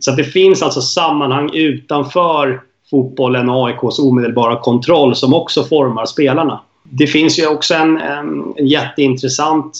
Så 0.00 0.10
det 0.10 0.24
finns 0.24 0.62
alltså 0.62 0.80
sammanhang 0.80 1.50
utanför 1.54 2.60
fotbollen 2.90 3.48
och 3.48 3.66
AIKs 3.66 3.98
omedelbara 3.98 4.56
kontroll 4.56 5.14
som 5.16 5.34
också 5.34 5.64
formar 5.64 6.06
spelarna. 6.06 6.60
Det 6.82 7.06
finns 7.06 7.38
ju 7.38 7.46
också 7.46 7.74
en, 7.74 8.00
en, 8.00 8.54
en 8.56 8.66
jätteintressant 8.66 9.78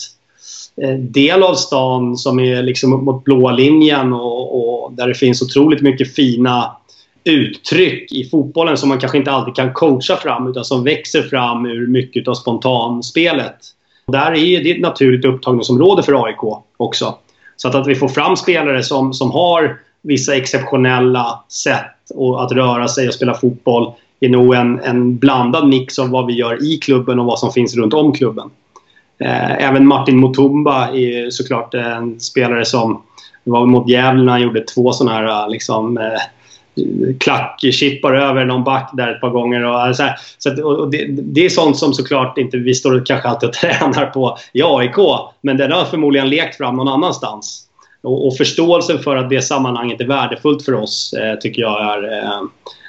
eh, 0.81 0.95
del 0.95 1.43
av 1.43 1.53
stan 1.53 2.17
som 2.17 2.39
är 2.39 2.63
liksom 2.63 3.05
mot 3.05 3.23
blåa 3.23 3.51
linjen 3.51 4.13
och, 4.13 4.83
och, 4.83 4.93
där 4.93 5.07
det 5.07 5.13
finns 5.13 5.41
otroligt 5.41 5.81
mycket 5.81 6.15
fina 6.15 6.71
uttryck 7.23 8.11
i 8.11 8.29
fotbollen 8.29 8.77
som 8.77 8.89
man 8.89 8.99
kanske 8.99 9.17
inte 9.17 9.31
alltid 9.31 9.55
kan 9.55 9.73
coacha 9.73 10.15
fram 10.15 10.47
utan 10.47 10.65
som 10.65 10.83
växer 10.83 11.21
fram 11.21 11.65
ur 11.65 11.87
mycket 11.87 12.27
av 12.27 12.33
spontanspelet. 12.33 13.57
Där 14.07 14.31
är 14.31 14.63
det 14.63 14.71
ett 14.71 14.81
naturligt 14.81 15.25
upptagningsområde 15.25 16.03
för 16.03 16.25
AIK 16.25 16.43
också. 16.77 17.15
Så 17.55 17.67
att, 17.67 17.75
att 17.75 17.87
vi 17.87 17.95
får 17.95 18.07
fram 18.07 18.35
spelare 18.35 18.83
som, 18.83 19.13
som 19.13 19.31
har 19.31 19.79
vissa 20.01 20.35
exceptionella 20.35 21.43
sätt 21.49 21.85
att 22.37 22.51
röra 22.51 22.87
sig 22.87 23.07
och 23.07 23.13
spela 23.13 23.33
fotboll 23.33 23.93
är 24.19 24.29
nog 24.29 24.53
en, 24.53 24.79
en 24.79 25.17
blandad 25.17 25.67
mix 25.67 25.99
av 25.99 26.09
vad 26.09 26.25
vi 26.25 26.33
gör 26.33 26.63
i 26.63 26.77
klubben 26.77 27.19
och 27.19 27.25
vad 27.25 27.39
som 27.39 27.51
finns 27.51 27.75
runt 27.75 27.93
om 27.93 28.13
klubben. 28.13 28.49
Eh, 29.19 29.63
även 29.63 29.87
Martin 29.87 30.19
Mutumba 30.19 30.87
är 30.87 31.29
såklart 31.29 31.73
en 31.73 32.19
spelare 32.19 32.65
som 32.65 33.01
var 33.43 33.65
mot 33.65 33.89
Gävle 33.89 34.23
när 34.23 34.31
han 34.31 34.41
gjorde 34.41 34.61
två 34.61 34.91
sådana 34.91 35.17
här 35.17 35.49
liksom, 35.49 35.97
eh, 35.97 36.19
klackchippar 37.19 38.13
över 38.13 38.45
någon 38.45 38.63
back 38.63 38.89
där 38.93 39.11
ett 39.11 39.21
par 39.21 39.29
gånger. 39.29 39.63
Och, 39.63 39.95
så, 39.95 40.03
här, 40.03 40.15
så 40.37 40.49
att, 40.49 40.59
och 40.59 40.91
det, 40.91 41.05
det, 41.09 41.45
är 41.45 41.49
sånt 41.49 41.77
som 41.77 41.93
såklart 41.93 42.37
inte 42.37 42.57
vi 42.57 42.73
står 42.73 43.01
och 43.01 43.07
kanske 43.07 43.29
alltid 43.29 43.49
och 43.49 43.55
tränar 43.61 44.05
på 44.05 44.37
i 44.53 44.61
AIK. 44.63 44.95
Men 45.41 45.57
den 45.57 45.71
har 45.71 45.85
förmodligen 45.85 46.29
lekt 46.29 46.57
fram 46.57 46.75
någon 46.75 46.87
annanstans. 46.87 47.67
Och, 48.03 48.27
och 48.27 48.37
förståelsen 48.37 48.99
för 48.99 49.15
att 49.15 49.29
det 49.29 49.41
sammanhanget 49.41 50.01
är 50.01 50.05
värdefullt 50.05 50.65
för 50.65 50.73
oss 50.73 51.13
eh, 51.13 51.35
tycker 51.39 51.61
jag 51.61 51.81
är 51.81 52.23
eh, 52.23 52.41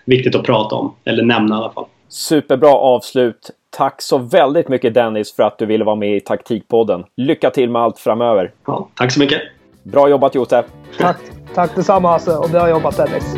viktigt 0.05 0.35
att 0.35 0.45
prata 0.45 0.77
om. 0.77 0.95
Eller 1.05 1.23
nämna 1.23 1.55
i 1.55 1.59
alla 1.59 1.73
fall. 1.73 1.85
Superbra 2.09 2.75
avslut. 2.75 3.51
Tack 3.71 4.03
så 4.03 4.19
väldigt 4.19 4.69
mycket 4.69 4.95
Dennis 4.95 5.37
för 5.37 5.43
att 5.43 5.59
du 5.59 5.67
ville 5.67 5.85
vara 5.85 5.97
med 5.97 6.17
i 6.17 6.21
Taktikpodden. 6.21 7.05
Lycka 7.17 7.51
till 7.51 7.71
med 7.71 7.83
allt 7.83 7.99
framöver. 7.99 8.51
Ja, 8.67 8.89
tack 8.95 9.13
så 9.13 9.21
mycket. 9.21 9.41
Bra 9.83 10.09
jobbat 10.09 10.35
Josef. 10.35 10.67
Tack, 10.99 11.17
tack 11.55 11.75
detsamma 11.77 12.09
Hasse 12.09 12.37
och 12.37 12.51
bra 12.51 12.69
jobbat 12.69 12.97
Dennis. 12.97 13.37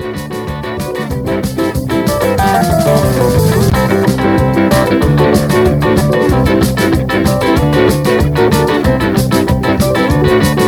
Thank 10.27 10.66